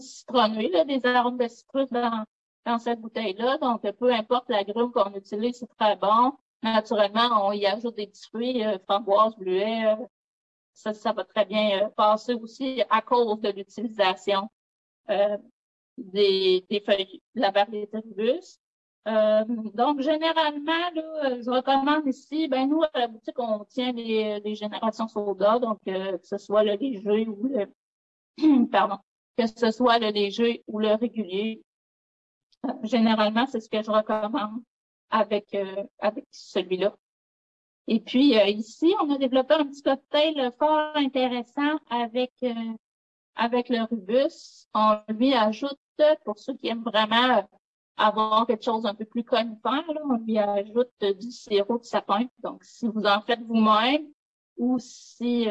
citronnés, 0.00 0.70
là, 0.70 0.84
des 0.84 1.04
arômes 1.06 1.38
de 1.38 1.48
citrus 1.48 1.88
dans, 1.90 2.24
dans 2.66 2.78
cette 2.78 3.00
bouteille-là. 3.00 3.58
Donc, 3.58 3.90
peu 3.92 4.12
importe 4.12 4.48
la 4.50 4.64
grume 4.64 4.92
qu'on 4.92 5.14
utilise, 5.14 5.58
c'est 5.58 5.76
très 5.78 5.96
bon. 5.96 6.32
Naturellement, 6.62 7.46
on 7.46 7.52
y 7.52 7.66
ajoute 7.66 7.96
des 7.96 8.08
petits 8.08 8.26
fruits, 8.28 8.64
euh, 8.64 8.78
framboises, 8.80 9.36
bleuets. 9.36 9.86
Euh, 9.86 10.06
ça, 10.74 10.92
ça 10.92 11.12
va 11.12 11.24
très 11.24 11.44
bien 11.44 11.84
euh, 11.84 11.88
passer 11.90 12.34
aussi 12.34 12.82
à 12.90 13.00
cause 13.02 13.40
de 13.40 13.50
l'utilisation 13.50 14.48
des, 15.96 16.66
des 16.68 16.80
feuilles 16.80 17.22
de 17.34 17.40
la 17.40 17.50
variété 17.50 17.98
rubus. 17.98 18.60
donc, 19.74 20.00
généralement, 20.00 20.90
là, 20.94 21.40
je 21.40 21.50
recommande 21.50 22.06
ici, 22.06 22.46
ben 22.48 22.68
nous, 22.68 22.82
à 22.82 22.90
la 22.94 23.08
boutique, 23.08 23.38
on 23.38 23.64
tient 23.64 23.92
les, 23.92 24.54
générations 24.54 25.08
soda, 25.08 25.58
donc 25.58 25.78
que 25.86 26.18
ce 26.22 26.36
soit 26.36 26.62
le 26.62 26.74
léger 26.74 27.26
ou 27.26 27.48
le 27.48 28.66
pardon, 28.70 28.98
que 29.36 29.46
ce 29.46 29.70
soit 29.70 29.98
le 29.98 30.10
léger 30.10 30.62
ou 30.66 30.78
le 30.78 30.94
régulier. 30.94 31.62
généralement, 32.82 33.46
c'est 33.46 33.60
ce 33.60 33.70
que 33.70 33.82
je 33.82 33.90
recommande 33.90 34.62
avec, 35.10 35.54
euh, 35.54 35.84
avec 35.98 36.26
celui-là. 36.30 36.94
Et 37.86 38.00
puis 38.00 38.38
euh, 38.38 38.46
ici, 38.46 38.94
on 39.00 39.10
a 39.14 39.18
développé 39.18 39.54
un 39.54 39.66
petit 39.66 39.82
cocktail 39.82 40.52
fort 40.58 40.92
intéressant 40.94 41.78
avec 41.90 42.32
euh, 42.42 42.54
avec 43.34 43.68
le 43.68 43.82
rubus. 43.84 44.66
On 44.74 44.98
lui 45.08 45.32
ajoute, 45.32 45.78
pour 46.24 46.38
ceux 46.38 46.54
qui 46.54 46.68
aiment 46.68 46.82
vraiment 46.82 47.48
avoir 47.96 48.46
quelque 48.46 48.64
chose 48.64 48.84
un 48.84 48.94
peu 48.94 49.04
plus 49.04 49.24
conifère, 49.24 49.84
on 50.04 50.16
lui 50.18 50.38
ajoute 50.38 50.92
du 51.00 51.30
sirop 51.30 51.78
de 51.78 51.84
sapin. 51.84 52.26
Donc, 52.40 52.64
si 52.64 52.88
vous 52.88 53.04
en 53.04 53.20
faites 53.22 53.42
vous-même 53.42 54.06
ou 54.56 54.78
si 54.80 55.46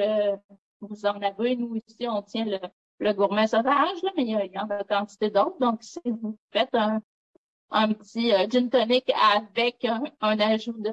vous 0.82 1.06
en 1.06 1.22
avez, 1.22 1.56
nous 1.56 1.76
ici, 1.78 2.08
on 2.10 2.22
tient 2.22 2.46
le, 2.46 2.60
le 3.00 3.14
gourmet 3.14 3.48
sauvage, 3.48 4.02
là, 4.04 4.12
mais 4.18 4.24
il 4.24 4.52
y 4.54 4.60
en 4.60 4.70
a 4.70 4.84
quantité 4.84 5.30
d'autres. 5.30 5.58
Donc, 5.60 5.82
si 5.82 6.00
vous 6.06 6.38
faites 6.52 6.74
un, 6.76 7.02
un 7.70 7.94
petit 7.94 8.34
euh, 8.34 8.48
gin 8.50 8.70
tonic 8.70 9.12
avec 9.36 9.86
un, 9.86 10.40
ajout 10.40 10.82
de, 10.82 10.92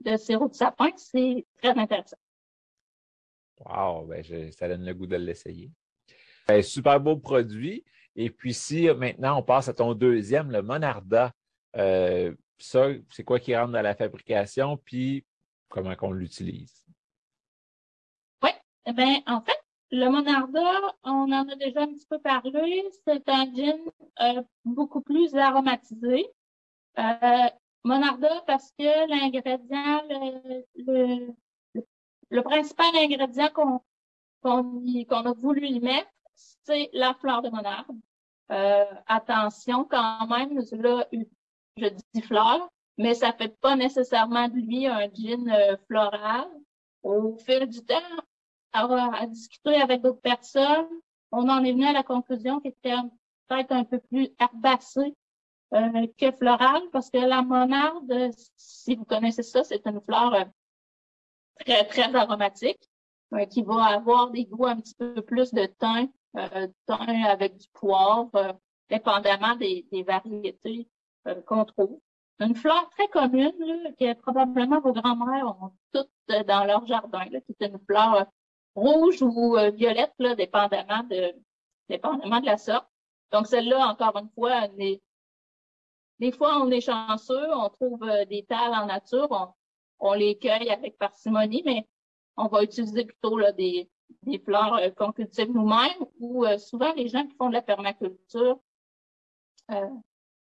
de, 0.00 0.16
sirop 0.16 0.48
de 0.48 0.54
sapin. 0.54 0.90
C'est 0.96 1.44
très 1.58 1.76
intéressant. 1.78 2.16
Wow, 3.64 4.06
ben 4.06 4.22
ça 4.52 4.68
donne 4.68 4.84
le 4.84 4.94
goût 4.94 5.06
de 5.06 5.16
l'essayer. 5.16 5.70
Ben, 6.46 6.62
super 6.62 7.00
beau 7.00 7.16
produit. 7.16 7.84
Et 8.14 8.30
puis 8.30 8.54
si 8.54 8.88
maintenant 8.88 9.38
on 9.38 9.42
passe 9.42 9.68
à 9.68 9.74
ton 9.74 9.94
deuxième, 9.94 10.50
le 10.50 10.62
Monarda, 10.62 11.32
euh, 11.76 12.34
ça, 12.58 12.88
c'est 13.10 13.24
quoi 13.24 13.38
qui 13.38 13.54
rentre 13.54 13.72
dans 13.72 13.82
la 13.82 13.94
fabrication, 13.94 14.78
puis 14.78 15.24
comment 15.68 15.94
qu'on 15.94 16.12
l'utilise? 16.12 16.84
Oui, 18.42 18.50
eh 18.86 18.92
bien, 18.92 19.20
en 19.26 19.42
fait, 19.42 19.58
le 19.90 20.08
Monarda, 20.08 20.94
on 21.04 21.30
en 21.32 21.48
a 21.48 21.56
déjà 21.56 21.82
un 21.82 21.88
petit 21.88 22.06
peu 22.06 22.18
parlé. 22.18 22.84
C'est 23.06 23.28
un 23.28 23.52
gin 23.52 23.78
euh, 24.20 24.42
beaucoup 24.64 25.00
plus 25.00 25.34
aromatisé. 25.34 26.26
Euh, 26.98 27.48
Monarda 27.84 28.42
parce 28.46 28.72
que 28.78 29.08
l'ingrédient, 29.08 30.02
le, 30.76 31.34
le, 32.30 32.42
principal 32.42 32.96
ingrédient 32.96 33.48
qu'on 33.50 33.80
qu'on 34.42 35.26
a 35.26 35.32
voulu 35.32 35.66
y 35.66 35.80
mettre, 35.80 36.10
c'est 36.34 36.90
la 36.92 37.14
fleur 37.14 37.42
de 37.42 37.48
monarde. 37.48 37.96
Euh, 38.52 38.84
attention 39.06 39.84
quand 39.84 40.26
même, 40.28 40.56
là, 40.56 41.06
je 41.76 41.88
dis 42.14 42.22
fleur, 42.22 42.68
mais 42.96 43.14
ça 43.14 43.32
fait 43.32 43.56
pas 43.60 43.76
nécessairement 43.76 44.48
de 44.48 44.54
lui 44.54 44.86
un 44.86 45.08
gin 45.12 45.48
euh, 45.48 45.76
floral. 45.86 46.48
Au 47.02 47.36
fil 47.36 47.66
du 47.66 47.84
temps, 47.84 48.00
à, 48.76 49.26
discuter 49.26 49.74
avec 49.80 50.02
d'autres 50.02 50.20
personnes, 50.20 50.88
on 51.32 51.48
en 51.48 51.64
est 51.64 51.72
venu 51.72 51.86
à 51.86 51.92
la 51.92 52.02
conclusion 52.02 52.60
qu'il 52.60 52.70
était 52.70 52.94
peut-être 53.48 53.72
un 53.72 53.84
peu 53.84 53.98
plus 53.98 54.28
herbacé 54.38 55.14
euh, 55.74 56.06
que 56.18 56.30
floral, 56.32 56.82
parce 56.92 57.10
que 57.10 57.18
la 57.18 57.42
monarde, 57.42 58.30
si 58.56 58.94
vous 58.94 59.04
connaissez 59.04 59.42
ça, 59.42 59.64
c'est 59.64 59.84
une 59.86 60.00
fleur 60.00 60.34
euh, 60.34 60.44
très, 61.58 61.84
très 61.86 62.14
aromatique, 62.14 62.88
euh, 63.34 63.44
qui 63.46 63.62
va 63.62 63.84
avoir 63.86 64.30
des 64.30 64.44
goûts 64.44 64.66
un 64.66 64.76
petit 64.76 64.94
peu 64.94 65.20
plus 65.22 65.52
de 65.52 65.66
thym, 65.66 66.08
thym 66.86 67.24
avec 67.26 67.56
du 67.56 67.66
poivre, 67.72 68.58
dépendamment 68.88 69.56
des, 69.56 69.86
variétés 70.06 70.88
qu'on 71.46 71.64
trouve. 71.64 71.98
Une 72.38 72.54
fleur 72.54 72.88
très 72.90 73.08
commune, 73.08 73.52
que 73.98 74.12
probablement 74.14 74.80
vos 74.80 74.92
grands-mères 74.92 75.56
ont 75.60 75.72
toutes 75.92 76.46
dans 76.46 76.64
leur 76.64 76.86
jardin, 76.86 77.24
qui 77.24 77.56
est 77.58 77.66
une 77.66 77.80
fleur 77.88 78.26
rouge 78.76 79.22
ou 79.22 79.56
euh, 79.56 79.70
violette, 79.70 80.14
là, 80.18 80.34
dépendamment 80.34 81.02
de, 81.04 81.34
dépendamment 81.88 82.40
de 82.40 82.46
la 82.46 82.58
sorte. 82.58 82.86
Donc, 83.32 83.46
celle-là, 83.48 83.88
encore 83.88 84.16
une 84.16 84.30
fois, 84.30 84.68
des, 84.68 85.02
des 86.20 86.30
fois, 86.30 86.58
on 86.60 86.70
est 86.70 86.80
chanceux, 86.80 87.52
on 87.54 87.68
trouve 87.70 88.02
euh, 88.04 88.24
des 88.26 88.44
tales 88.44 88.74
en 88.74 88.86
nature, 88.86 89.28
on, 89.30 89.48
on 89.98 90.12
les 90.12 90.38
cueille 90.38 90.70
avec 90.70 90.98
parcimonie, 90.98 91.62
mais 91.64 91.88
on 92.36 92.48
va 92.48 92.62
utiliser 92.62 93.04
plutôt 93.04 93.38
là, 93.38 93.50
des, 93.52 93.90
des 94.22 94.38
fleurs 94.38 94.74
euh, 94.74 94.90
qu'on 94.90 95.12
cultive 95.12 95.50
nous-mêmes 95.50 96.06
ou 96.20 96.44
souvent 96.58 96.92
les 96.92 97.08
gens 97.08 97.26
qui 97.26 97.34
font 97.36 97.48
de 97.48 97.54
la 97.54 97.62
permaculture 97.62 98.60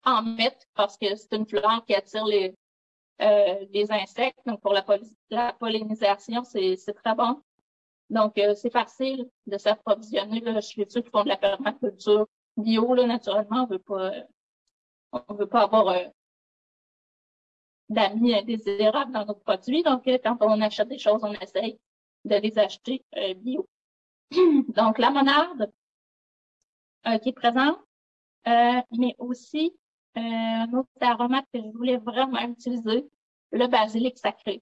en 0.03 0.21
mettent 0.21 0.67
parce 0.75 0.97
que 0.97 1.15
c'est 1.15 1.33
une 1.33 1.47
fleur 1.47 1.83
qui 1.85 1.95
attire 1.95 2.25
les, 2.25 2.55
les 3.19 3.91
insectes. 3.91 4.39
Donc, 4.45 4.61
pour 4.61 4.73
la, 4.73 4.85
la 5.29 5.53
pollinisation, 5.53 6.43
c'est 6.43 6.77
très 7.03 7.15
bon. 7.15 7.41
Donc, 8.09 8.37
euh, 8.37 8.55
c'est 8.55 8.69
facile 8.69 9.29
de 9.47 9.57
s'approvisionner 9.57 10.41
Je 10.45 10.59
suis 10.61 10.85
sûre 10.89 11.01
qu'ils 11.01 11.11
font 11.11 11.23
de 11.23 11.29
la 11.29 11.37
permaculture 11.37 12.27
bio, 12.55 12.93
là, 12.93 13.05
naturellement. 13.05 13.63
On 13.63 13.67
veut 13.67 13.79
pas, 13.79 14.11
on 15.11 15.33
veut 15.33 15.47
pas 15.47 15.63
avoir 15.63 15.89
euh, 15.89 16.05
d'amis 17.89 18.33
indésirables 18.33 19.11
dans 19.11 19.25
nos 19.25 19.35
produits. 19.35 19.83
Donc, 19.83 20.07
euh, 20.07 20.17
quand 20.23 20.37
on 20.41 20.61
achète 20.61 20.87
des 20.87 20.97
choses, 20.97 21.23
on 21.23 21.33
essaye 21.33 21.79
de 22.25 22.35
les 22.35 22.57
acheter 22.57 23.03
bio. 23.37 23.67
Donc, 24.31 24.97
la 24.99 25.11
monarde 25.11 25.71
qui 27.21 27.29
est 27.29 27.33
présente, 27.33 27.79
mais 28.45 29.15
aussi 29.17 29.73
un 30.15 30.73
autre 30.73 30.89
aromate 30.99 31.45
que 31.53 31.59
je 31.61 31.69
voulais 31.69 31.97
vraiment 31.97 32.39
utiliser, 32.41 33.07
le 33.51 33.67
basilic 33.67 34.17
sacré 34.17 34.61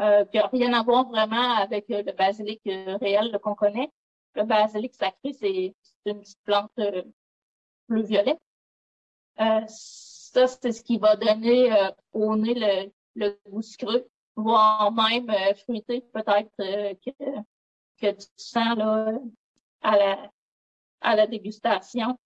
euh, 0.00 0.24
qui 0.26 0.36
n'a 0.36 0.46
rien 0.46 0.72
à 0.74 0.82
voir 0.82 1.08
vraiment 1.08 1.54
avec 1.56 1.90
euh, 1.90 2.02
le 2.04 2.12
basilic 2.12 2.60
euh, 2.66 2.96
réel 2.98 3.36
qu'on 3.42 3.54
connaît. 3.54 3.90
Le 4.34 4.44
basilic 4.44 4.94
sacré, 4.94 5.32
c'est 5.32 5.74
une 6.06 6.20
petite 6.20 6.38
plante 6.44 6.70
euh, 6.78 7.02
bleu 7.88 8.02
violet. 8.02 8.38
ça, 9.36 10.46
c'est 10.46 10.72
ce 10.72 10.82
qui 10.82 10.98
va 10.98 11.16
donner 11.16 11.70
au 12.12 12.36
nez 12.36 12.54
le, 12.54 12.92
le 13.16 13.38
goût 13.46 13.62
sucré, 13.62 14.06
voire 14.36 14.92
même 14.92 15.30
fruité 15.64 16.02
peut-être 16.12 16.50
que, 16.58 16.94
que 18.00 18.10
tu 18.12 18.26
sens 18.36 18.76
là, 18.76 19.12
à 19.82 19.96
la, 19.96 20.30
à 21.00 21.16
la 21.16 21.26
dégustation. 21.26 22.16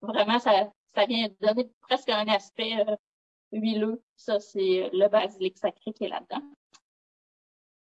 vraiment, 0.00 0.38
ça, 0.38 0.70
ça 0.94 1.04
vient 1.06 1.28
donner 1.40 1.70
presque 1.82 2.08
un 2.08 2.28
aspect 2.28 2.76
huileux. 3.52 4.02
Ça, 4.16 4.40
c'est 4.40 4.90
le 4.92 5.08
basilic 5.08 5.56
sacré 5.58 5.92
qui 5.92 6.04
est 6.04 6.08
là-dedans. 6.08 6.42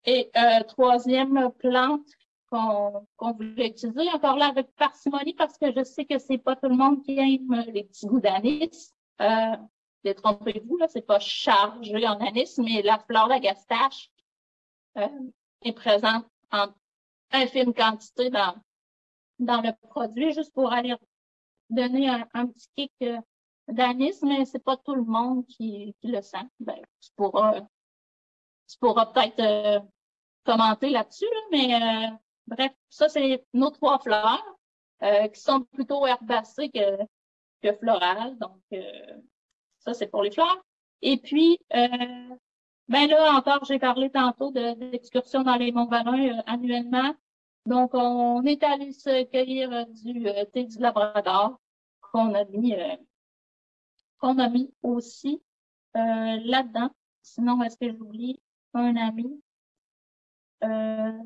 Et 0.06 0.30
euh, 0.36 0.64
troisième 0.64 1.52
plante 1.60 2.08
qu'on 2.50 3.06
voulait 3.20 3.68
utiliser, 3.68 4.10
encore 4.12 4.38
là 4.38 4.48
avec 4.48 4.74
parcimonie, 4.76 5.34
parce 5.36 5.58
que 5.58 5.72
je 5.72 5.84
sais 5.84 6.06
que 6.06 6.18
c'est 6.18 6.40
pas 6.40 6.56
tout 6.56 6.70
le 6.70 6.76
monde 6.76 7.04
qui 7.04 7.18
aime 7.18 7.64
les 7.72 7.84
petits 7.84 8.08
goûts 8.08 8.20
d'anis. 8.20 8.94
Euh, 9.22 9.56
Détrompez-vous, 10.04 10.78
là, 10.78 10.88
c'est 10.88 11.06
pas 11.06 11.20
chargé 11.20 12.08
en 12.08 12.20
anis, 12.22 12.58
mais 12.58 12.82
la 12.82 13.00
fleur 13.00 13.28
d'agastache 13.28 14.10
euh, 14.98 15.08
est 15.62 15.74
présente 15.74 16.26
en 16.52 16.68
infime 17.32 17.74
quantité 17.74 18.30
dans, 18.30 18.56
dans 19.40 19.62
le 19.62 19.72
produit, 19.90 20.32
juste 20.32 20.54
pour 20.54 20.72
aller 20.72 20.96
donner 21.70 22.10
un, 22.10 22.28
un 22.34 22.48
petit 22.48 22.70
kick 22.76 22.94
euh, 23.04 23.20
d'anis, 23.72 24.22
mais 24.24 24.46
c'est 24.46 24.64
pas 24.64 24.78
tout 24.78 24.96
le 24.96 25.04
monde 25.04 25.46
qui, 25.46 25.96
qui 26.02 26.08
le 26.08 26.22
sent. 26.22 26.48
Ben, 26.60 26.80
tu 27.02 27.12
pourras, 27.16 27.62
tu 28.68 28.78
pourras 28.80 29.08
peut-être 29.08 29.40
euh, 29.40 29.80
commenter 30.46 30.90
là-dessus, 30.90 31.26
mais 31.52 31.76
euh, 31.76 32.16
bref, 32.48 32.72
ça, 32.90 33.10
c'est 33.10 33.46
nos 33.54 33.70
trois 33.72 34.00
fleurs 34.00 34.44
euh, 35.04 35.28
qui 35.28 35.40
sont 35.40 35.62
plutôt 35.62 36.06
herbacées 36.06 36.70
que, 36.70 36.98
que 37.62 37.74
florales. 37.78 38.38
Donc, 38.38 38.62
ça, 39.80 39.94
c'est 39.94 40.08
pour 40.08 40.24
les 40.24 40.32
fleurs. 40.32 40.64
Et 41.02 41.18
puis, 41.18 41.60
ben 41.70 43.08
là, 43.08 43.34
encore, 43.34 43.64
j'ai 43.66 43.80
parlé 43.80 44.10
tantôt 44.10 44.52
d'excursions 44.52 45.44
dans 45.44 45.56
les 45.56 45.72
monts 45.72 45.88
Valin 45.88 46.42
annuellement. 46.46 47.14
Donc, 47.66 47.92
on 47.94 48.44
est 48.44 48.64
allé 48.64 48.92
se 48.92 49.24
cueillir 49.26 49.86
du 49.88 50.26
thé 50.52 50.66
du 50.66 50.80
Labrador 50.80 51.60
qu'on 52.02 52.34
a 52.34 52.44
mis 52.46 52.76
qu'on 54.20 54.38
a 54.40 54.50
mis 54.50 54.74
aussi 54.84 55.42
euh, 55.96 56.38
là-dedans. 56.44 56.92
Sinon, 57.22 57.62
est-ce 57.64 57.78
que 57.78 57.90
j'oublie 57.90 58.40
un 58.74 58.96
ami? 58.96 59.42
Euh, 60.64 61.20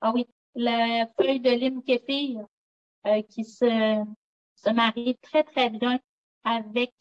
ah 0.00 0.12
oui, 0.14 0.26
la 0.54 1.06
feuille 1.16 1.40
de 1.40 1.50
lime 1.50 1.82
kéfir 1.82 2.46
qui 3.30 3.44
se, 3.44 4.04
se 4.56 4.70
marie 4.70 5.16
très, 5.22 5.44
très 5.44 5.70
bien 5.70 5.98
avec 6.44 6.92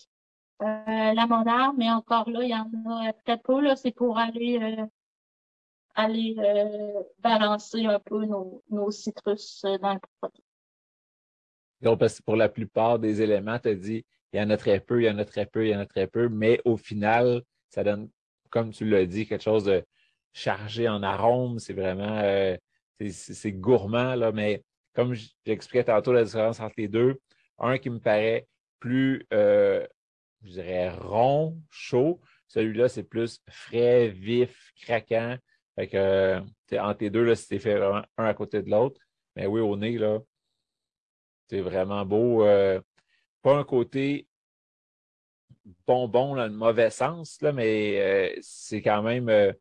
la 0.59 1.27
monarque, 1.27 1.75
mais 1.77 1.91
encore 1.91 2.29
là, 2.29 2.43
il 2.43 2.49
y 2.49 2.55
en 2.55 2.71
a 2.89 3.13
très 3.13 3.37
peu. 3.37 3.59
Là, 3.61 3.75
c'est 3.75 3.91
pour 3.91 4.17
aller 4.17 4.77
aller 5.95 6.35
balancer 7.19 7.85
un 7.85 7.99
peu 7.99 8.25
nos, 8.25 8.63
nos 8.69 8.91
citrus 8.91 9.63
dans 9.81 9.95
le 9.95 9.99
produit. 10.19 10.46
Donc, 11.81 11.99
parce 11.99 12.19
que 12.19 12.23
pour 12.23 12.35
la 12.35 12.49
plupart 12.49 12.99
des 12.99 13.21
éléments, 13.21 13.59
tu 13.59 13.69
as 13.69 13.75
dit 13.75 14.05
il 14.33 14.39
y 14.39 14.43
en 14.43 14.49
a 14.49 14.57
très 14.57 14.79
peu, 14.79 15.01
il 15.01 15.05
y 15.05 15.09
en 15.09 15.17
a 15.17 15.25
très 15.25 15.45
peu, 15.45 15.65
il 15.65 15.71
y 15.71 15.75
en 15.75 15.79
a 15.79 15.85
très 15.85 16.07
peu, 16.07 16.29
mais 16.29 16.61
au 16.65 16.77
final, 16.77 17.41
ça 17.69 17.83
donne, 17.83 18.09
comme 18.49 18.71
tu 18.71 18.85
l'as 18.85 19.05
dit, 19.05 19.25
quelque 19.27 19.43
chose 19.43 19.65
de 19.65 19.83
chargé 20.33 20.87
en 20.89 21.01
arômes. 21.03 21.59
C'est 21.59 21.73
vraiment, 21.73 22.19
euh, 22.19 22.57
c'est 23.09 23.51
gourmand, 23.53 24.15
là, 24.15 24.31
mais 24.31 24.63
comme 24.93 25.13
j'expliquais 25.45 25.85
tantôt 25.85 26.13
la 26.13 26.23
différence 26.23 26.59
entre 26.59 26.75
les 26.77 26.87
deux, 26.87 27.19
un 27.59 27.77
qui 27.77 27.89
me 27.89 27.99
paraît 27.99 28.47
plus, 28.79 29.25
euh, 29.33 29.85
je 30.43 30.51
dirais, 30.53 30.89
rond, 30.89 31.57
chaud. 31.69 32.19
Celui-là, 32.47 32.89
c'est 32.89 33.03
plus 33.03 33.41
frais, 33.49 34.09
vif, 34.09 34.71
craquant. 34.81 35.37
Fait 35.75 35.87
que, 35.87 36.39
entre 36.79 37.03
les 37.03 37.09
deux, 37.09 37.23
là, 37.23 37.35
c'était 37.35 37.59
fait 37.59 37.75
vraiment 37.77 38.03
un 38.17 38.25
à 38.25 38.33
côté 38.33 38.61
de 38.61 38.69
l'autre. 38.69 38.99
Mais 39.35 39.45
oui, 39.45 39.61
au 39.61 39.75
nez, 39.77 39.97
là, 39.97 40.19
c'est 41.49 41.61
vraiment 41.61 42.05
beau. 42.05 42.45
Euh, 42.45 42.81
pas 43.41 43.55
un 43.55 43.63
côté 43.63 44.27
bonbon 45.85 46.35
dans 46.35 46.45
le 46.45 46.53
mauvais 46.53 46.89
sens, 46.89 47.41
là, 47.41 47.51
mais 47.51 47.99
euh, 47.99 48.39
c'est 48.41 48.81
quand 48.81 49.01
même, 49.01 49.29
euh, 49.29 49.53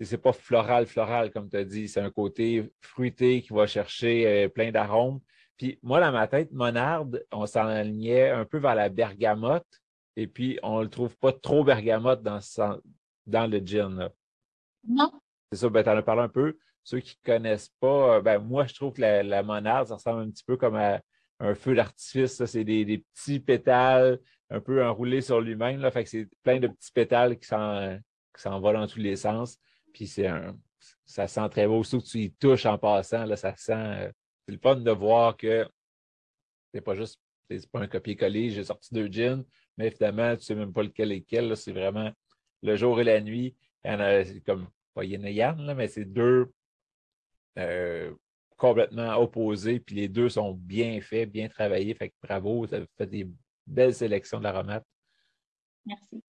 c'est 0.00 0.18
pas 0.18 0.32
floral, 0.32 0.86
floral, 0.86 1.30
comme 1.30 1.48
tu 1.48 1.56
as 1.56 1.64
dit. 1.64 1.88
C'est 1.88 2.00
un 2.00 2.10
côté 2.10 2.72
fruité 2.80 3.42
qui 3.42 3.52
va 3.52 3.66
chercher 3.66 4.48
plein 4.50 4.70
d'arômes. 4.70 5.20
Puis 5.56 5.78
moi, 5.82 6.00
dans 6.00 6.12
ma 6.12 6.26
tête, 6.26 6.50
monarde, 6.52 7.24
on 7.32 7.46
s'enlignait 7.46 8.30
un 8.30 8.44
peu 8.44 8.58
vers 8.58 8.74
la 8.74 8.88
bergamote, 8.88 9.66
et 10.16 10.26
puis 10.26 10.58
on 10.62 10.78
ne 10.78 10.84
le 10.84 10.90
trouve 10.90 11.16
pas 11.16 11.32
trop 11.32 11.64
bergamote 11.64 12.22
dans, 12.22 12.40
dans 13.26 13.50
le 13.50 13.58
gin. 13.58 14.10
Non. 14.86 15.12
C'est 15.50 15.60
ça, 15.60 15.68
ben, 15.68 15.82
tu 15.82 15.90
en 15.90 15.96
as 15.96 16.02
parlé 16.02 16.22
un 16.22 16.28
peu. 16.28 16.58
Ceux 16.82 17.00
qui 17.00 17.16
ne 17.24 17.32
connaissent 17.32 17.72
pas, 17.80 18.20
ben, 18.20 18.38
moi, 18.40 18.66
je 18.66 18.74
trouve 18.74 18.92
que 18.92 19.00
la, 19.00 19.22
la 19.22 19.42
monarde, 19.42 19.88
ça 19.88 19.94
ressemble 19.94 20.22
un 20.22 20.30
petit 20.30 20.44
peu 20.44 20.56
comme 20.56 20.74
à 20.74 21.00
un 21.44 21.54
feu 21.54 21.74
d'artifice. 21.74 22.44
C'est 22.44 22.64
des, 22.64 23.04
petits 23.12 23.40
pétales 23.40 24.18
un 24.50 24.60
peu 24.60 24.84
enroulés 24.84 25.20
sur 25.20 25.40
lui-même. 25.40 25.88
Fait 25.90 26.04
que 26.04 26.10
c'est 26.10 26.28
plein 26.42 26.58
de 26.58 26.68
petits 26.68 26.92
pétales 26.92 27.38
qui 27.38 27.46
s'envolent 27.46 28.76
dans 28.76 28.86
tous 28.86 28.98
les 28.98 29.16
sens. 29.16 29.58
Puis 29.92 30.06
c'est 30.06 30.26
un, 30.26 30.56
ça 31.04 31.26
sent 31.28 31.48
très 31.50 31.66
beau. 31.66 31.82
Surtout 31.84 32.04
que 32.04 32.10
tu 32.10 32.18
y 32.20 32.32
touches 32.32 32.66
en 32.66 32.78
passant, 32.78 33.24
là, 33.24 33.36
ça 33.36 33.54
sent. 33.56 33.72
Euh, 33.72 34.10
c'est 34.46 34.52
le 34.52 34.58
fun 34.58 34.76
de 34.76 34.90
voir 34.90 35.36
que 35.36 35.66
c'est 36.72 36.80
pas 36.80 36.94
juste, 36.94 37.20
c'est 37.48 37.70
pas 37.70 37.80
un 37.80 37.86
copier-coller, 37.86 38.50
j'ai 38.50 38.64
sorti 38.64 38.92
deux 38.92 39.10
jeans, 39.10 39.44
mais 39.78 39.86
évidemment, 39.86 40.36
tu 40.36 40.42
sais 40.42 40.54
même 40.54 40.72
pas 40.72 40.82
lequel 40.82 41.12
est 41.12 41.18
lequel. 41.20 41.56
C'est 41.56 41.72
vraiment 41.72 42.10
le 42.62 42.76
jour 42.76 43.00
et 43.00 43.04
la 43.04 43.20
nuit. 43.20 43.56
Il 43.84 43.92
y 43.92 43.94
en 43.94 44.00
a 44.00 44.24
comme 44.44 44.68
pas 44.94 45.04
yin 45.04 45.24
et 45.24 45.74
mais 45.74 45.88
c'est 45.88 46.04
deux 46.04 46.52
euh, 47.58 48.12
complètement 48.64 49.16
opposés, 49.18 49.78
puis 49.78 49.94
les 49.94 50.08
deux 50.08 50.30
sont 50.30 50.52
bien 50.54 50.98
faits, 51.02 51.30
bien 51.30 51.48
travaillés. 51.48 51.94
Fait 51.94 52.08
que 52.08 52.14
bravo, 52.22 52.66
ça 52.66 52.78
fait 52.96 53.06
des 53.06 53.28
belles 53.66 53.94
sélections 53.94 54.40
de. 54.40 54.48
Merci. 55.84 56.24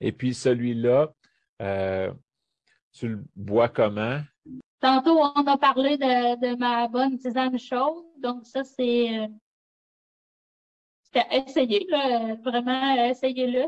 Et 0.00 0.12
puis 0.12 0.32
celui-là, 0.32 1.12
euh, 1.60 2.12
tu 2.92 3.08
le 3.08 3.24
bois 3.34 3.68
comment? 3.68 4.20
Tantôt, 4.78 5.18
on 5.18 5.44
a 5.44 5.58
parlé 5.58 5.98
de, 5.98 6.56
ma 6.56 6.86
bonne 6.86 7.18
tisane 7.18 7.58
chaude. 7.58 8.04
Donc, 8.18 8.46
ça, 8.46 8.62
c'est. 8.62 9.18
Euh, 9.18 9.26
essayez, 11.32 11.84
vraiment, 12.44 12.94
essayez-le. 13.06 13.66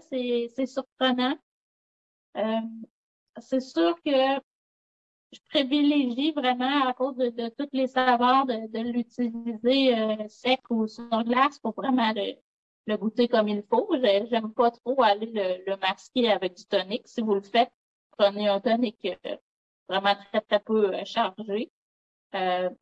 C'est 0.54 0.66
surprenant. 0.66 1.36
Euh, 2.36 2.60
c'est 3.40 3.60
sûr 3.60 3.96
que 4.04 4.40
je 5.32 5.38
privilégie 5.48 6.32
vraiment 6.32 6.86
à 6.88 6.92
cause 6.92 7.16
de, 7.16 7.48
toutes 7.50 7.72
les 7.72 7.86
saveurs 7.86 8.46
de, 8.46 8.92
l'utiliser 8.92 9.96
euh, 9.96 10.28
sec 10.28 10.60
ou 10.70 10.86
sur 10.86 11.08
glace 11.24 11.58
pour 11.60 11.74
vraiment 11.74 12.12
le, 12.14 12.96
goûter 12.96 13.28
comme 13.28 13.48
il 13.48 13.62
faut. 13.62 13.88
J'aime 14.02 14.52
pas 14.52 14.70
trop 14.72 15.02
aller 15.02 15.30
le, 15.66 15.76
masquer 15.76 16.32
avec 16.32 16.56
du 16.56 16.64
tonic. 16.64 17.06
Si 17.06 17.20
vous 17.20 17.34
le 17.34 17.42
faites, 17.42 17.70
prenez 18.18 18.48
un 18.48 18.60
tonic 18.60 18.96
euh, 19.04 19.36
vraiment 19.88 20.16
très, 20.16 20.40
très 20.40 20.60
peu 20.60 20.94
euh, 20.94 21.04
chargé. 21.04 21.70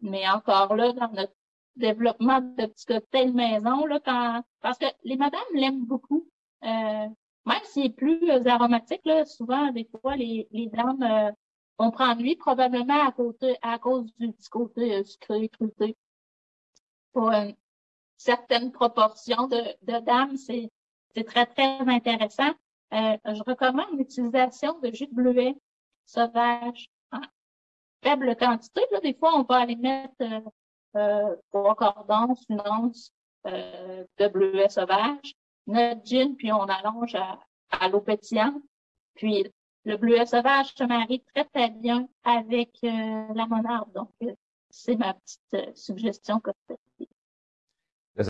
mais 0.00 0.28
encore 0.28 0.74
là, 0.74 0.92
dans 0.92 1.12
notre 1.12 1.34
développement 1.76 2.40
de 2.40 2.66
petits 2.66 2.86
cocktails 2.86 3.34
maison, 3.34 3.84
là, 3.86 4.00
quand 4.04 4.42
parce 4.62 4.78
que 4.78 4.86
les 5.04 5.16
madames 5.16 5.40
l'aiment 5.54 5.84
beaucoup. 5.84 6.26
même 6.62 7.64
s'il 7.64 7.86
est 7.86 7.90
plus 7.90 8.30
aromatique, 8.46 9.02
là, 9.04 9.24
souvent, 9.26 9.70
des 9.72 9.88
fois, 10.02 10.16
les, 10.16 10.48
les 10.50 10.66
dames 10.68 11.34
on 11.78 11.90
prend 11.90 12.14
lui 12.14 12.36
probablement 12.36 13.06
à, 13.06 13.12
côté, 13.12 13.56
à 13.62 13.78
cause 13.78 14.12
du 14.18 14.32
petit 14.32 14.48
côté 14.50 14.96
euh, 14.96 15.04
sucré, 15.04 15.48
fruité. 15.54 15.96
Pour 17.12 17.30
une 17.30 17.54
certaine 18.16 18.72
proportion 18.72 19.46
de, 19.46 19.62
de 19.82 20.00
dames, 20.00 20.36
c'est 20.36 20.70
très, 21.24 21.46
très 21.46 21.78
intéressant. 21.80 22.50
Euh, 22.92 23.16
je 23.26 23.42
recommande 23.44 23.96
l'utilisation 23.96 24.78
de 24.80 24.92
jus 24.92 25.06
de 25.06 25.14
bleuet 25.14 25.54
sauvage 26.06 26.90
en 27.12 27.20
faible 28.02 28.34
quantité. 28.36 28.80
Là, 28.90 29.00
des 29.00 29.14
fois, 29.14 29.38
on 29.38 29.42
va 29.42 29.56
aller 29.56 29.76
mettre 29.76 30.14
euh, 30.22 30.40
euh 30.96 31.36
trois 31.50 31.74
cordons, 31.74 32.34
une 32.48 32.62
once 32.64 33.12
euh, 33.46 34.04
de 34.18 34.28
bleuet 34.28 34.68
sauvage, 34.68 35.34
notre 35.66 36.04
gin, 36.04 36.34
puis 36.36 36.50
on 36.50 36.62
allonge 36.62 37.14
à, 37.14 37.38
à 37.70 37.88
l'eau 37.88 38.00
pétillante. 38.00 38.62
Puis 39.14 39.52
le 39.88 39.96
bleuet 39.96 40.26
sauvage 40.26 40.74
se 40.74 40.84
marie 40.84 41.22
très, 41.34 41.44
très 41.46 41.70
bien 41.70 42.06
avec 42.22 42.76
euh, 42.84 43.34
la 43.34 43.46
monarde. 43.46 43.90
Donc, 43.94 44.10
euh, 44.22 44.34
c'est 44.68 44.96
ma 44.96 45.14
petite 45.14 45.54
euh, 45.54 45.72
suggestion 45.74 46.42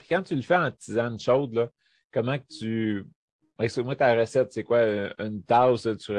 Quand 0.08 0.22
tu 0.22 0.36
le 0.36 0.42
fais 0.42 0.56
en 0.56 0.70
tisane 0.70 1.18
chaude, 1.18 1.54
là, 1.54 1.68
comment 2.12 2.38
que 2.38 2.46
tu. 2.46 3.06
Explique-moi 3.58 3.96
ta 3.96 4.14
recette, 4.14 4.52
c'est 4.52 4.62
quoi? 4.62 4.82
Une 5.18 5.42
tasse, 5.42 5.88
tu, 5.98 6.12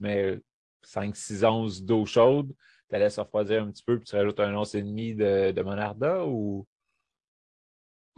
mets 0.00 0.38
5-6 0.84 1.46
onces 1.46 1.82
d'eau 1.82 2.04
chaude, 2.04 2.48
tu 2.48 2.54
la 2.90 2.98
laisses 2.98 3.18
refroidir 3.18 3.62
un 3.62 3.70
petit 3.70 3.82
peu, 3.82 3.96
puis 3.96 4.06
tu 4.06 4.14
rajoutes 4.14 4.40
un 4.40 4.54
once 4.54 4.74
et 4.74 4.82
demi 4.82 5.14
de, 5.14 5.52
de 5.52 5.62
monarda 5.62 6.26
ou? 6.26 6.66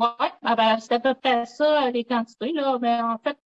Oui, 0.00 0.06
ah 0.42 0.56
ben, 0.56 0.80
c'est 0.80 0.94
à 0.94 0.98
peu 0.98 1.14
près 1.14 1.46
ça, 1.46 1.88
les 1.92 2.04
quantités. 2.04 2.52
Là. 2.52 2.76
Mais 2.80 3.00
en 3.00 3.16
fait, 3.18 3.38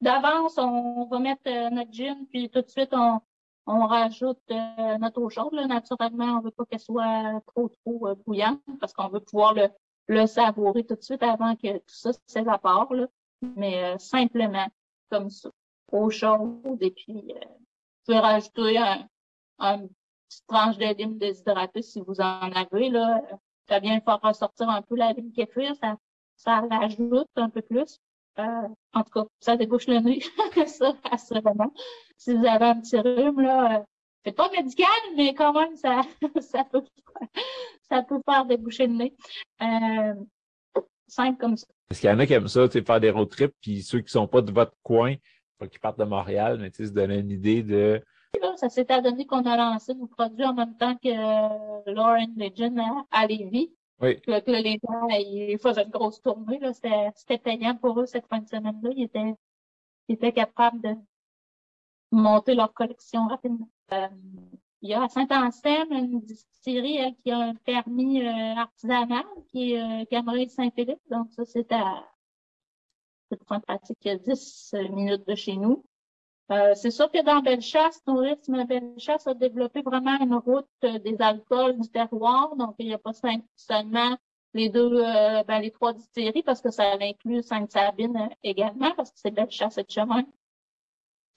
d'avance, 0.00 0.58
on 0.58 1.06
va 1.06 1.18
mettre 1.18 1.42
euh, 1.46 1.70
notre 1.70 1.92
gin, 1.92 2.26
puis 2.26 2.50
tout 2.50 2.62
de 2.62 2.68
suite, 2.68 2.90
on, 2.92 3.20
on 3.66 3.86
rajoute 3.86 4.40
euh, 4.50 4.98
notre 4.98 5.20
eau 5.20 5.30
chaude. 5.30 5.54
Naturellement, 5.54 6.38
on 6.38 6.40
veut 6.40 6.50
pas 6.50 6.64
qu'elle 6.66 6.80
soit 6.80 7.40
trop, 7.46 7.68
trop 7.68 8.08
euh, 8.08 8.14
bouillante 8.26 8.60
parce 8.80 8.92
qu'on 8.92 9.08
veut 9.08 9.20
pouvoir 9.20 9.54
le, 9.54 9.68
le 10.08 10.26
savourer 10.26 10.84
tout 10.84 10.96
de 10.96 11.02
suite 11.02 11.22
avant 11.22 11.56
que 11.56 11.78
tout 11.78 11.82
ça 11.86 12.10
s'évapore. 12.26 12.92
Mais 13.56 13.98
simplement, 13.98 14.66
comme 15.10 15.30
ça, 15.30 15.50
eau 15.92 16.10
chaude, 16.10 16.78
et 16.80 16.90
puis 16.90 17.32
vous 17.34 18.04
pouvez 18.06 18.18
rajouter 18.18 18.78
un, 18.78 19.06
un 19.58 19.78
petite 20.28 20.46
tranche 20.46 20.78
de 20.78 20.94
lime 20.94 21.18
déshydratée 21.18 21.82
si 21.82 22.00
vous 22.00 22.20
en 22.20 22.52
avez. 22.52 22.88
Là. 22.88 23.22
Ça 23.68 23.80
vient 23.80 24.00
faire 24.00 24.20
ressortir 24.22 24.68
un 24.68 24.82
peu 24.82 24.96
la 24.96 25.12
lime 25.12 25.32
kéfir, 25.32 25.74
ça, 25.76 25.96
ça 26.36 26.62
l'ajoute 26.70 27.28
un 27.36 27.50
peu 27.50 27.62
plus. 27.62 28.00
Euh, 28.38 28.68
en 28.92 29.02
tout 29.04 29.10
cas, 29.10 29.24
ça 29.40 29.56
débouche 29.56 29.86
le 29.86 30.00
nez, 30.00 30.20
ça, 30.66 30.92
assurément. 31.10 31.72
Si 32.16 32.34
vous 32.34 32.44
avez 32.46 32.64
un 32.66 32.80
petit 32.80 32.98
rhume, 32.98 33.40
là, 33.40 33.78
euh, 33.78 33.82
c'est 34.24 34.32
pas 34.34 34.50
médical, 34.50 34.88
mais 35.16 35.34
quand 35.34 35.52
même, 35.52 35.76
ça, 35.76 36.02
ça 36.40 36.64
peut, 36.64 36.82
ça 37.88 38.02
peut 38.02 38.20
faire 38.28 38.44
déboucher 38.46 38.86
le 38.86 38.94
nez. 38.94 39.16
Euh, 39.62 40.14
simple 41.06 41.38
comme 41.38 41.56
ça. 41.56 41.66
Parce 41.88 42.00
qu'il 42.00 42.10
y 42.10 42.12
en 42.12 42.18
a 42.18 42.26
qui 42.26 42.32
aiment 42.32 42.48
ça, 42.48 42.66
tu 42.66 42.78
sais, 42.78 42.84
faire 42.84 43.00
des 43.00 43.10
road 43.10 43.28
trips, 43.28 43.54
puis 43.60 43.82
ceux 43.82 44.00
qui 44.00 44.10
sont 44.10 44.26
pas 44.26 44.40
de 44.40 44.50
votre 44.50 44.74
coin, 44.82 45.14
faut 45.58 45.68
qu'ils 45.68 45.80
partent 45.80 45.98
de 45.98 46.04
Montréal, 46.04 46.58
mais 46.60 46.70
tu 46.70 46.78
sais, 46.78 46.88
se 46.88 46.92
donner 46.92 47.18
une 47.18 47.30
idée 47.30 47.62
de. 47.62 48.02
ça 48.56 48.68
s'est 48.68 48.90
adonné 48.90 49.26
qu'on 49.26 49.44
a 49.44 49.56
lancé 49.56 49.94
nos 49.94 50.06
produits 50.06 50.44
en 50.44 50.54
même 50.54 50.76
temps 50.76 50.96
que 50.96 51.08
euh, 51.08 51.92
Lauren 51.92 52.32
Legend 52.36 52.78
à, 52.80 53.20
à 53.22 53.26
Lévis. 53.26 53.72
Oui. 54.00 54.20
Que, 54.20 54.40
que, 54.40 54.50
les 54.50 54.78
gens 54.82 55.08
ils 55.08 55.58
faisaient 55.58 55.84
une 55.84 55.90
grosse 55.90 56.20
tournée. 56.20 56.60
C'était 57.14 57.38
payant 57.38 57.76
pour 57.76 58.00
eux 58.00 58.06
cette 58.06 58.26
fin 58.26 58.40
de 58.40 58.48
semaine-là. 58.48 58.90
Ils 58.96 59.04
étaient, 59.04 59.34
ils 60.08 60.14
étaient 60.14 60.32
capables 60.32 60.80
de 60.80 60.94
monter 62.10 62.54
leur 62.54 62.72
collection 62.72 63.26
rapidement. 63.28 63.68
Euh, 63.92 64.08
il 64.82 64.90
y 64.90 64.94
a 64.94 65.02
à 65.02 65.08
Saint-Anselme 65.08 65.92
une 65.92 66.20
distillerie 66.20 67.16
qui 67.22 67.30
a 67.30 67.38
un 67.38 67.54
permis 67.54 68.22
euh, 68.22 68.54
artisanal 68.56 69.24
qui 69.48 69.72
est 69.72 69.80
euh, 69.80 70.48
Saint-Philippe. 70.48 71.00
Donc 71.10 71.32
ça, 71.32 71.44
c'est 71.44 71.70
à 71.72 72.04
c'est 73.30 73.42
pratique 73.44 73.98
il 74.04 74.08
y 74.08 74.10
a 74.10 74.16
10 74.18 74.74
minutes 74.90 75.26
de 75.26 75.34
chez 75.34 75.56
nous. 75.56 75.84
Euh, 76.50 76.74
c'est 76.74 76.90
sûr 76.90 77.10
que 77.10 77.22
dans 77.24 77.40
Bellechasse, 77.40 78.02
Tourisme 78.04 78.64
Bellechasse 78.66 79.26
a 79.26 79.34
développé 79.34 79.80
vraiment 79.80 80.18
une 80.20 80.34
route 80.34 80.68
euh, 80.84 80.98
des 80.98 81.16
alcools 81.20 81.80
du 81.80 81.88
terroir. 81.88 82.54
Donc, 82.56 82.74
il 82.78 82.86
n'y 82.88 82.94
a 82.94 82.98
pas 82.98 83.12
seulement 83.56 84.16
les 84.52 84.68
deux, 84.68 84.92
euh, 85.02 85.42
ben, 85.44 85.60
les 85.60 85.70
trois 85.70 85.94
distilleries 85.94 86.42
parce 86.42 86.60
que 86.60 86.70
ça 86.70 86.92
inclut 87.00 87.42
Sainte-Sabine 87.42 88.28
également 88.42 88.92
parce 88.94 89.10
que 89.10 89.18
c'est 89.20 89.30
Bellechasse 89.30 89.78
et 89.78 89.86
chemin. 89.88 90.24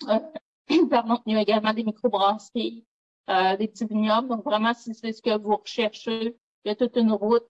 pardon, 0.90 1.22
il 1.26 1.34
y 1.34 1.38
a 1.38 1.42
également 1.42 1.74
des 1.74 1.84
microbrasseries, 1.84 2.86
des 3.28 3.68
petits 3.68 3.86
vignobles. 3.86 4.28
Donc, 4.28 4.44
vraiment, 4.44 4.74
si 4.74 4.94
c'est 4.94 5.14
ce 5.14 5.22
que 5.22 5.38
vous 5.38 5.56
recherchez, 5.56 6.36
il 6.66 6.68
y 6.68 6.70
a 6.70 6.76
toute 6.76 6.98
une 6.98 7.14
route 7.14 7.48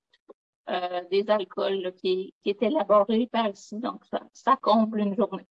des 1.10 1.26
alcools 1.30 1.94
qui, 1.96 2.34
qui, 2.44 2.50
est 2.52 2.62
élaborée 2.62 3.28
par 3.32 3.50
ici. 3.50 3.78
Donc, 3.80 4.06
ça, 4.06 4.22
ça 4.34 4.56
comble 4.58 5.00
une 5.00 5.16
journée. 5.16 5.48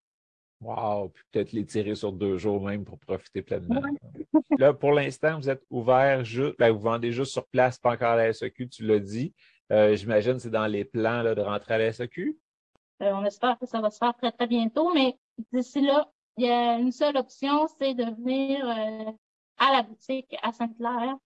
Wow! 0.61 1.11
Puis 1.11 1.25
peut-être 1.31 1.53
les 1.53 1.67
tirer 1.67 1.95
sur 1.95 2.13
deux 2.13 2.39
jours 2.39 2.65
même 2.65 2.85
pour 2.85 2.99
profiter 2.99 3.43
pleinement. 3.43 3.83
Là, 4.59 4.73
pour 4.73 4.93
l'instant, 4.93 5.39
vous 5.39 5.51
êtes 5.51 5.63
ouvert 5.71 6.25
juste, 6.25 6.57
ben, 6.59 6.71
vous 6.71 6.81
vendez 6.81 7.13
juste 7.13 7.33
sur 7.33 7.47
place, 7.47 7.79
pas 7.79 7.93
encore 7.93 8.13
à 8.13 8.17
la 8.17 8.33
SEQ, 8.33 8.69
tu 8.69 8.87
l'as 8.87 8.99
dit. 8.99 9.35
Euh, 9.73 9.97
j'imagine 9.97 10.35
que 10.35 10.39
c'est 10.41 10.51
dans 10.51 10.67
les 10.67 10.85
plans 10.85 11.23
là, 11.23 11.35
de 11.35 11.43
rentrer 11.43 11.75
à 11.75 11.79
la 11.79 11.93
SEQ? 11.93 12.39
Euh, 13.03 13.13
on 13.13 13.25
espère 13.25 13.59
que 13.59 13.67
ça 13.67 13.81
va 13.81 13.91
se 13.91 13.99
faire 13.99 14.15
très, 14.15 14.33
très 14.33 14.47
bientôt, 14.47 14.93
mais 14.95 15.19
d'ici 15.53 15.81
là, 15.81 16.11
il 16.39 16.47
y 16.47 16.51
a 16.51 16.79
une 16.79 16.93
seule 16.93 17.17
option, 17.17 17.67
c'est 17.79 17.95
de 17.95 18.05
venir 18.05 18.67
euh, 18.67 19.13
à 19.59 19.73
la 19.73 19.83
boutique 19.83 20.35
à 20.43 20.53
Sainte-Claire. 20.53 21.17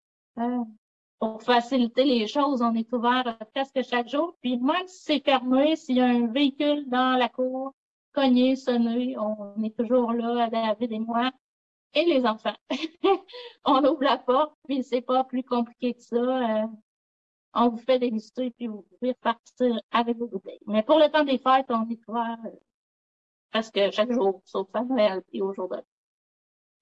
pour 1.21 1.43
faciliter 1.43 2.05
les 2.05 2.27
choses, 2.27 2.63
on 2.63 2.75
est 2.75 2.93
ouvert 2.93 3.39
presque 3.55 3.83
chaque 3.83 4.09
jour. 4.09 4.37
Puis 4.41 4.57
même 4.59 4.87
si 4.87 5.03
c'est 5.05 5.25
fermé, 5.25 5.77
s'il 5.77 5.97
y 5.97 6.01
a 6.01 6.07
un 6.07 6.27
véhicule 6.27 6.89
dans 6.89 7.17
la 7.17 7.29
cour, 7.29 7.75
cogner, 8.13 8.57
sonner. 8.57 9.17
On 9.19 9.63
est 9.63 9.77
toujours 9.77 10.13
là, 10.13 10.49
David 10.49 10.93
et 10.93 10.99
moi, 10.99 11.31
et 11.95 12.05
les 12.05 12.27
enfants. 12.27 12.57
on 13.65 13.85
ouvre 13.85 14.03
la 14.05 14.19
porte, 14.19 14.55
puis 14.67 14.83
c'est 14.83 15.01
pas 15.01 15.25
plus 15.25 15.43
compliqué 15.45 15.95
que 15.95 16.03
ça. 16.03 16.17
Euh, 16.17 16.67
on 17.55 17.69
vous 17.69 17.79
fait 17.79 17.99
déguster, 17.99 18.51
puis 18.53 18.69
vous 18.69 18.83
pouvez 18.83 19.13
repartir 19.13 19.81
avec 19.91 20.17
vos 20.17 20.29
bouteilles. 20.29 20.61
Mais 20.67 20.83
pour 20.83 20.99
le 20.99 21.11
temps 21.11 21.25
des 21.25 21.39
fêtes, 21.39 21.67
on 21.71 21.89
est 21.91 22.09
ouvert 22.09 22.39
euh, 22.47 22.51
presque 23.51 23.81
chaque 23.93 24.13
jour, 24.13 24.41
sauf 24.45 24.69
à 24.75 24.85
Noël 24.85 25.23
et 25.33 25.43
au 25.43 25.53
jour 25.53 25.69
de 25.69 25.77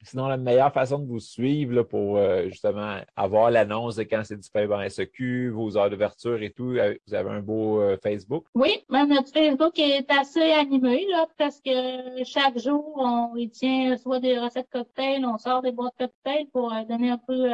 Sinon, 0.03 0.29
la 0.29 0.37
meilleure 0.37 0.73
façon 0.73 1.01
de 1.01 1.07
vous 1.07 1.19
suivre 1.19 1.75
là, 1.75 1.85
pour 1.85 2.17
euh, 2.17 2.45
justement 2.45 2.99
avoir 3.17 3.51
l'annonce 3.51 3.97
de 3.97 4.05
quand 4.05 4.23
c'est 4.25 4.37
disponible 4.37 4.75
en 4.75 4.89
SEQ, 4.89 5.51
vos 5.51 5.77
heures 5.77 5.91
d'ouverture 5.91 6.41
et 6.41 6.51
tout, 6.51 6.71
euh, 6.77 6.95
vous 7.07 7.15
avez 7.15 7.31
un 7.31 7.41
beau 7.41 7.81
euh, 7.81 7.97
Facebook? 8.01 8.47
Oui, 8.55 8.85
ben, 8.89 9.07
notre 9.07 9.33
Facebook 9.33 9.77
est 9.79 10.09
assez 10.11 10.53
animé 10.53 11.05
là, 11.11 11.27
parce 11.37 11.61
que 11.61 12.23
chaque 12.25 12.59
jour, 12.59 12.95
on 12.97 13.35
y 13.37 13.51
tient 13.51 13.97
soit 13.97 14.21
des 14.21 14.39
recettes 14.39 14.71
cocktails, 14.71 15.25
on 15.27 15.37
sort 15.37 15.63
des 15.63 15.73
boîtes 15.73 15.97
cocktails 15.99 16.47
pour 16.53 16.73
donner 16.89 17.11
un 17.11 17.19
peu 17.19 17.51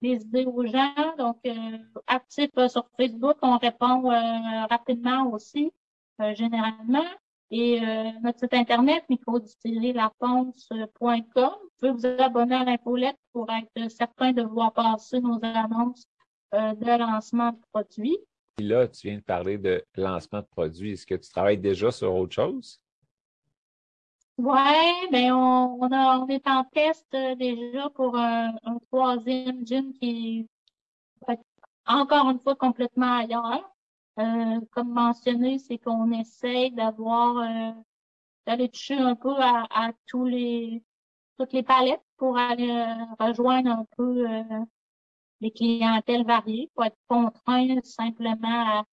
des 0.00 0.22
idées 0.22 0.46
aux 0.46 0.66
gens. 0.66 0.94
Donc, 1.18 1.38
actif 2.06 2.50
sur 2.68 2.88
Facebook, 2.98 3.36
on 3.42 3.58
répond 3.58 4.08
rapidement 4.70 5.30
aussi, 5.30 5.70
généralement. 6.34 7.04
Et 7.56 7.80
euh, 7.80 8.10
notre 8.24 8.40
site 8.40 8.52
internet, 8.52 9.04
microdistillerie-laponce.com. 9.08 11.20
Vous 11.36 11.70
pouvez 11.78 11.92
vous 11.92 12.04
abonner 12.20 12.56
à 12.56 12.64
l'infolette 12.64 13.16
pour 13.32 13.46
être 13.48 13.92
certain 13.92 14.32
de 14.32 14.42
voir 14.42 14.72
passer 14.72 15.20
nos 15.20 15.38
annonces 15.40 16.04
euh, 16.52 16.74
de 16.74 16.98
lancement 16.98 17.52
de 17.52 17.60
produits. 17.72 18.18
Et 18.58 18.64
là, 18.64 18.88
tu 18.88 19.06
viens 19.06 19.18
de 19.18 19.22
parler 19.22 19.56
de 19.56 19.84
lancement 19.94 20.40
de 20.40 20.46
produits. 20.46 20.94
Est-ce 20.94 21.06
que 21.06 21.14
tu 21.14 21.30
travailles 21.30 21.58
déjà 21.58 21.92
sur 21.92 22.12
autre 22.16 22.34
chose? 22.34 22.80
Oui, 24.36 25.08
ben 25.12 25.32
on, 25.32 25.78
on, 25.80 26.26
est 26.26 26.48
en 26.48 26.64
test 26.64 27.06
euh, 27.14 27.36
déjà 27.36 27.88
pour 27.90 28.16
un, 28.16 28.52
un 28.64 28.78
troisième 28.90 29.64
gin 29.64 29.92
qui 29.92 30.48
est 31.28 31.38
encore 31.86 32.30
une 32.30 32.40
fois 32.40 32.56
complètement 32.56 33.18
ailleurs. 33.18 33.73
Euh, 34.18 34.60
comme 34.72 34.92
mentionné, 34.92 35.58
c'est 35.58 35.78
qu'on 35.78 36.12
essaye 36.12 36.70
d'avoir 36.72 37.38
euh, 37.38 37.72
d'aller 38.46 38.68
toucher 38.70 38.96
un 38.96 39.16
peu 39.16 39.34
à, 39.40 39.92
tous 40.06 40.24
les 40.26 40.84
toutes 41.38 41.52
les 41.52 41.64
palettes 41.64 42.02
pour 42.16 42.38
aller 42.38 42.70
euh, 42.70 43.04
rejoindre 43.18 43.70
un 43.70 43.86
peu 43.96 44.24
les 45.40 45.50
clientèles 45.50 46.24
variées, 46.24 46.70
pour 46.74 46.84
être 46.84 46.96
contraint 47.08 47.80
simplement 47.82 48.80
à, 48.80 48.84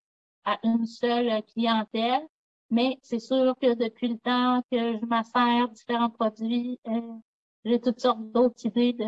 à 0.46 0.60
une 0.64 0.86
seule 0.86 1.44
clientèle. 1.44 2.28
Mais 2.72 2.98
c'est 3.04 3.20
sûr 3.20 3.56
que 3.62 3.76
depuis 3.76 4.08
le 4.10 4.18
temps 4.20 4.62
que 4.72 5.00
je 5.00 5.06
m'assère 5.06 5.70
différents 5.70 6.10
produits, 6.10 6.80
j'ai 7.66 7.80
toutes 7.82 8.00
sortes 8.00 8.32
d'autres 8.32 8.66
idées 8.66 8.94
de, 8.94 9.06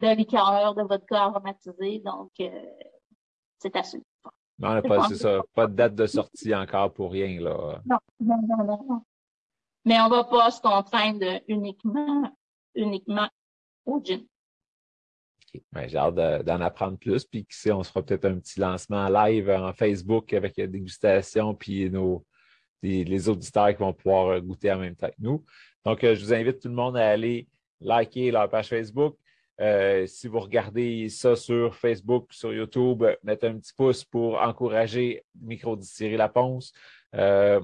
de 0.00 0.14
liqueurs, 0.16 0.74
de 0.74 0.82
vodka 0.82 1.24
aromatisé. 1.24 2.00
Donc, 2.00 2.32
c'est 3.58 3.76
à 3.76 3.82
suivre. 3.82 4.04
Non, 4.58 4.80
pas, 4.82 5.08
c'est 5.08 5.16
ça. 5.16 5.42
Pas 5.54 5.66
de 5.66 5.74
date 5.74 5.94
de 5.94 6.06
sortie 6.06 6.54
encore 6.54 6.92
pour 6.92 7.12
rien, 7.12 7.40
là. 7.40 7.80
Non, 7.84 7.98
non, 8.20 8.38
non, 8.48 8.84
non. 8.88 9.02
Mais 9.84 10.00
on 10.00 10.08
va 10.08 10.24
pas 10.24 10.50
se 10.50 10.60
contraindre 10.60 11.40
uniquement, 11.46 12.32
uniquement 12.74 13.28
au 13.84 14.02
gin. 14.02 14.20
Ben, 15.72 15.88
j'ai 15.88 15.96
hâte 15.96 16.44
d'en 16.44 16.60
apprendre 16.60 16.98
plus. 16.98 17.24
Puis, 17.24 17.44
qui 17.46 17.56
sait, 17.56 17.72
on 17.72 17.82
se 17.82 17.90
fera 17.90 18.02
peut-être 18.02 18.24
un 18.24 18.38
petit 18.38 18.60
lancement 18.60 19.08
live 19.08 19.50
en 19.50 19.72
Facebook 19.72 20.32
avec 20.32 20.56
la 20.56 20.66
dégustation, 20.66 21.54
puis 21.54 21.90
nos, 21.90 22.24
les, 22.82 23.28
auditeurs 23.28 23.68
qui 23.68 23.82
vont 23.82 23.92
pouvoir 23.92 24.40
goûter 24.40 24.72
en 24.72 24.78
même 24.78 24.96
temps 24.96 25.08
que 25.08 25.14
nous. 25.18 25.44
Donc, 25.84 26.02
euh, 26.04 26.14
je 26.14 26.24
vous 26.24 26.34
invite 26.34 26.60
tout 26.60 26.68
le 26.68 26.74
monde 26.74 26.96
à 26.96 27.08
aller 27.08 27.48
liker 27.80 28.30
leur 28.30 28.48
page 28.48 28.68
Facebook, 28.68 29.16
euh, 29.60 30.06
si 30.06 30.28
vous 30.28 30.40
regardez 30.40 31.08
ça 31.08 31.34
sur 31.34 31.74
Facebook, 31.74 32.32
sur 32.32 32.52
YouTube, 32.52 33.04
mettez 33.22 33.46
un 33.46 33.58
petit 33.58 33.72
pouce 33.74 34.04
pour 34.04 34.40
encourager 34.40 35.24
Microdistillerie 35.40 36.18
La 36.18 36.28
Ponce. 36.28 36.72
Euh, 37.14 37.60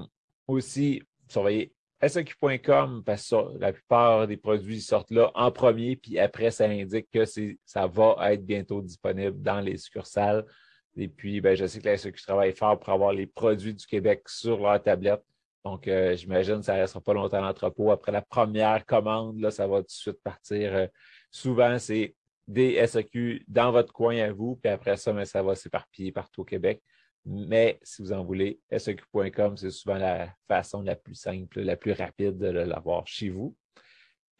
aussi, 0.47 1.03
surveillez 1.29 1.75
SQ.com 2.05 3.03
parce 3.05 3.29
que 3.29 3.59
la 3.59 3.73
plupart 3.73 4.27
des 4.27 4.37
produits 4.37 4.81
sortent 4.81 5.11
là 5.11 5.31
en 5.35 5.53
premier, 5.53 5.97
puis 5.97 6.19
après, 6.19 6.51
ça 6.51 6.65
indique 6.65 7.09
que 7.13 7.25
ça 7.65 7.87
va 7.87 8.33
être 8.33 8.45
bientôt 8.45 8.81
disponible 8.81 9.41
dans 9.41 9.61
les 9.61 9.77
succursales. 9.77 10.45
Et 10.97 11.09
puis, 11.09 11.41
ben, 11.41 11.55
je 11.55 11.67
sais 11.67 11.81
que 11.81 11.87
la 11.87 11.97
SQ 11.97 12.15
travaille 12.27 12.53
fort 12.53 12.79
pour 12.79 12.93
avoir 12.93 13.13
les 13.13 13.27
produits 13.27 13.75
du 13.75 13.87
Québec 13.87 14.29
sur 14.29 14.61
leur 14.61 14.83
tablette. 14.83 15.23
Donc, 15.65 15.87
euh, 15.87 16.17
j'imagine 16.17 16.59
que 16.59 16.65
ça 16.65 16.75
ne 16.75 16.81
restera 16.81 17.01
pas 17.01 17.15
longtemps 17.15 17.39
à 17.39 17.43
l'entrepôt. 17.43 17.93
Après 17.93 18.11
la 18.11 18.21
première 18.21 18.85
commande, 18.85 19.39
là, 19.39 19.51
ça 19.51 19.67
va 19.69 19.79
tout 19.79 19.87
de 19.87 19.91
suite 19.91 20.21
partir 20.25 20.89
souvent, 21.33 21.79
c'est 21.81 22.15
des 22.47 22.87
SAQ 22.87 23.45
dans 23.49 23.73
votre 23.73 23.93
coin 23.93 24.17
à 24.19 24.33
vous, 24.33 24.57
puis 24.57 24.71
après 24.71 24.97
ça, 24.97 25.13
mais 25.13 25.25
ça 25.25 25.43
va 25.43 25.57
s'éparpiller 25.57 26.13
partout 26.13 26.43
au 26.43 26.45
Québec. 26.45 26.81
Mais 27.25 27.79
si 27.83 28.03
vous 28.03 28.13
en 28.13 28.25
voulez, 28.25 28.61
SAQ.com, 28.77 29.57
c'est 29.57 29.71
souvent 29.71 29.97
la 29.97 30.33
façon 30.49 30.83
la 30.83 30.97
plus 30.97 31.15
simple, 31.15 31.61
la 31.61 31.77
plus 31.77 31.93
rapide 31.93 32.37
de 32.37 32.49
l'avoir 32.49 33.07
chez 33.07 33.31
vous. 33.31 33.57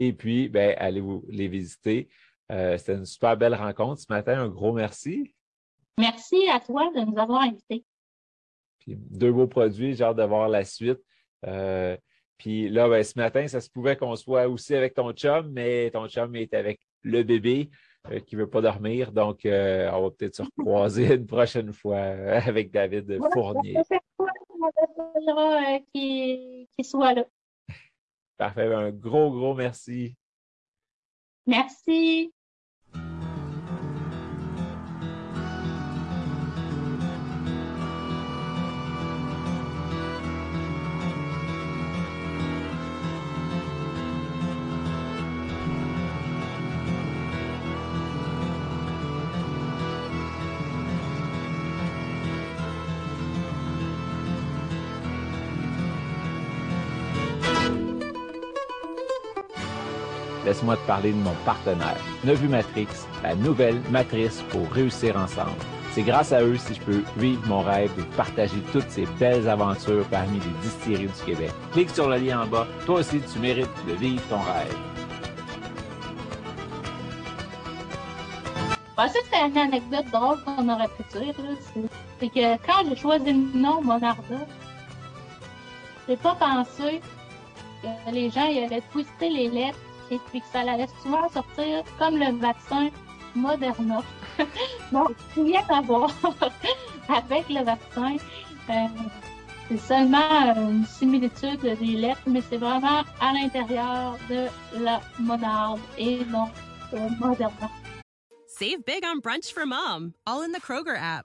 Et 0.01 0.13
puis, 0.13 0.49
ben, 0.49 0.75
allez 0.79 1.01
vous 1.01 1.25
les 1.29 1.49
visiter. 1.49 2.09
Euh, 2.51 2.77
C'était 2.77 2.95
une 2.95 3.07
super 3.07 3.37
belle 3.37 3.55
rencontre 3.55 4.01
ce 4.01 4.13
matin. 4.13 4.41
Un 4.41 4.49
gros 4.49 4.73
merci. 4.73 5.33
Merci 5.99 6.49
à 6.51 6.59
toi 6.59 6.91
de 6.95 7.01
nous 7.03 7.19
avoir 7.19 7.43
invités. 7.43 7.85
deux 8.87 9.33
beaux 9.33 9.47
produits, 9.47 9.95
j'ai 9.95 10.03
hâte 10.03 10.17
de 10.17 10.25
voir 10.25 10.49
la 10.49 10.65
suite. 10.65 10.99
Euh, 11.47 11.97
puis 12.43 12.69
là, 12.69 12.89
ben, 12.89 13.05
ce 13.05 13.17
matin, 13.17 13.47
ça 13.47 13.61
se 13.61 13.71
pouvait 13.71 13.97
qu'on 13.97 14.17
soit 14.17 14.49
aussi 14.49 14.75
avec 14.75 14.95
ton 14.95 15.13
chum, 15.13 15.49
mais 15.53 15.93
ton 15.93 16.09
chum 16.09 16.35
est 16.35 16.53
avec 16.55 16.81
le 17.03 17.23
bébé 17.23 17.71
euh, 18.11 18.19
qui 18.19 18.35
ne 18.35 18.41
veut 18.41 18.51
pas 18.51 18.61
dormir. 18.61 19.13
Donc, 19.13 19.47
euh, 19.47 19.89
on 19.93 20.03
va 20.03 20.11
peut-être 20.11 20.35
se 20.35 20.43
recroiser 20.43 21.15
une 21.15 21.27
prochaine 21.27 21.73
fois 21.73 21.99
euh, 21.99 22.41
avec 22.45 22.73
David 22.73 23.17
Fournier. 23.33 23.77
Qui, 25.95 26.69
qui 26.77 26.85
soit 26.85 27.15
là. 27.15 27.25
Parfait. 28.37 28.75
Un 28.75 28.91
gros, 28.91 29.31
gros 29.31 29.55
merci. 29.55 30.17
Merci. 31.47 32.33
Laisse-moi 60.63 60.77
parler 60.87 61.13
de 61.13 61.17
mon 61.17 61.35
partenaire, 61.45 61.97
Nevu 62.25 62.49
Matrix, 62.49 62.87
la 63.23 63.35
nouvelle 63.35 63.81
matrice 63.91 64.43
pour 64.51 64.71
réussir 64.71 65.17
ensemble. 65.17 65.57
C'est 65.93 66.03
grâce 66.03 66.33
à 66.33 66.43
eux 66.43 66.57
si 66.57 66.75
je 66.75 66.81
peux 66.81 67.03
vivre 67.17 67.43
mon 67.47 67.61
rêve 67.61 67.95
de 67.97 68.03
partager 68.17 68.61
toutes 68.73 68.89
ces 68.89 69.07
belles 69.19 69.49
aventures 69.49 70.05
parmi 70.11 70.39
les 70.39 70.69
distilleries 70.69 71.07
du 71.07 71.25
Québec. 71.27 71.51
Clique 71.73 71.91
sur 71.91 72.09
le 72.09 72.17
lien 72.17 72.43
en 72.43 72.47
bas. 72.47 72.67
Toi 72.87 73.01
aussi, 73.01 73.21
tu 73.21 73.39
mérites 73.41 73.69
de 73.87 73.93
vivre 73.95 74.23
ton 74.29 74.39
rêve. 74.39 74.77
Ah, 78.97 79.09
ça, 79.09 79.19
c'est 79.31 79.49
une 79.49 79.59
anecdote 79.59 80.07
drôle 80.13 80.39
qu'on 80.45 80.69
aurait 80.69 80.89
pu 80.89 81.19
dire. 81.19 81.35
C'est 82.21 82.29
que 82.29 82.67
quand 82.67 82.89
j'ai 82.89 82.97
choisi 82.97 83.33
le 83.33 83.59
nom 83.59 83.83
Monarda, 83.83 84.47
j'ai 86.09 86.17
pas 86.17 86.37
pensé 86.37 87.01
que 87.83 88.13
les 88.13 88.31
gens 88.31 88.47
ils 88.47 88.65
allaient 88.65 88.83
twister 88.93 89.29
les 89.29 89.49
lettres 89.49 89.79
et 90.13 90.19
puis 90.29 90.41
que 90.41 90.47
ça 90.53 90.61
allait 90.61 90.89
souvent 91.03 91.29
sortir 91.31 91.83
comme 91.99 92.19
le 92.19 92.33
vaccin 92.39 92.89
Moderna. 93.35 94.03
Donc, 94.93 95.13
rien 95.35 95.63
à 95.71 95.81
voir 95.81 96.11
avec 97.09 97.49
le 97.49 97.65
vaccin. 97.65 98.17
Euh, 98.69 98.87
c'est 99.69 99.79
seulement 99.79 100.55
une 100.55 100.85
similitude 100.85 101.61
des 101.61 101.97
lettres, 101.97 102.21
mais 102.27 102.43
c'est 102.43 102.59
vraiment 102.59 103.03
à 103.21 103.33
l'intérieur 103.33 104.19
de 104.29 104.47
la 104.79 105.01
monarde 105.19 105.81
et 105.97 106.25
non 106.27 106.49
euh, 106.93 107.09
Moderna. 107.19 107.71
Save 108.47 108.85
big 108.87 109.03
on 109.05 109.21
brunch 109.21 109.51
for 109.53 109.65
mom, 109.65 110.13
all 110.27 110.43
in 110.43 110.53
the 110.53 110.61
Kroger 110.61 110.97
app. 110.97 111.25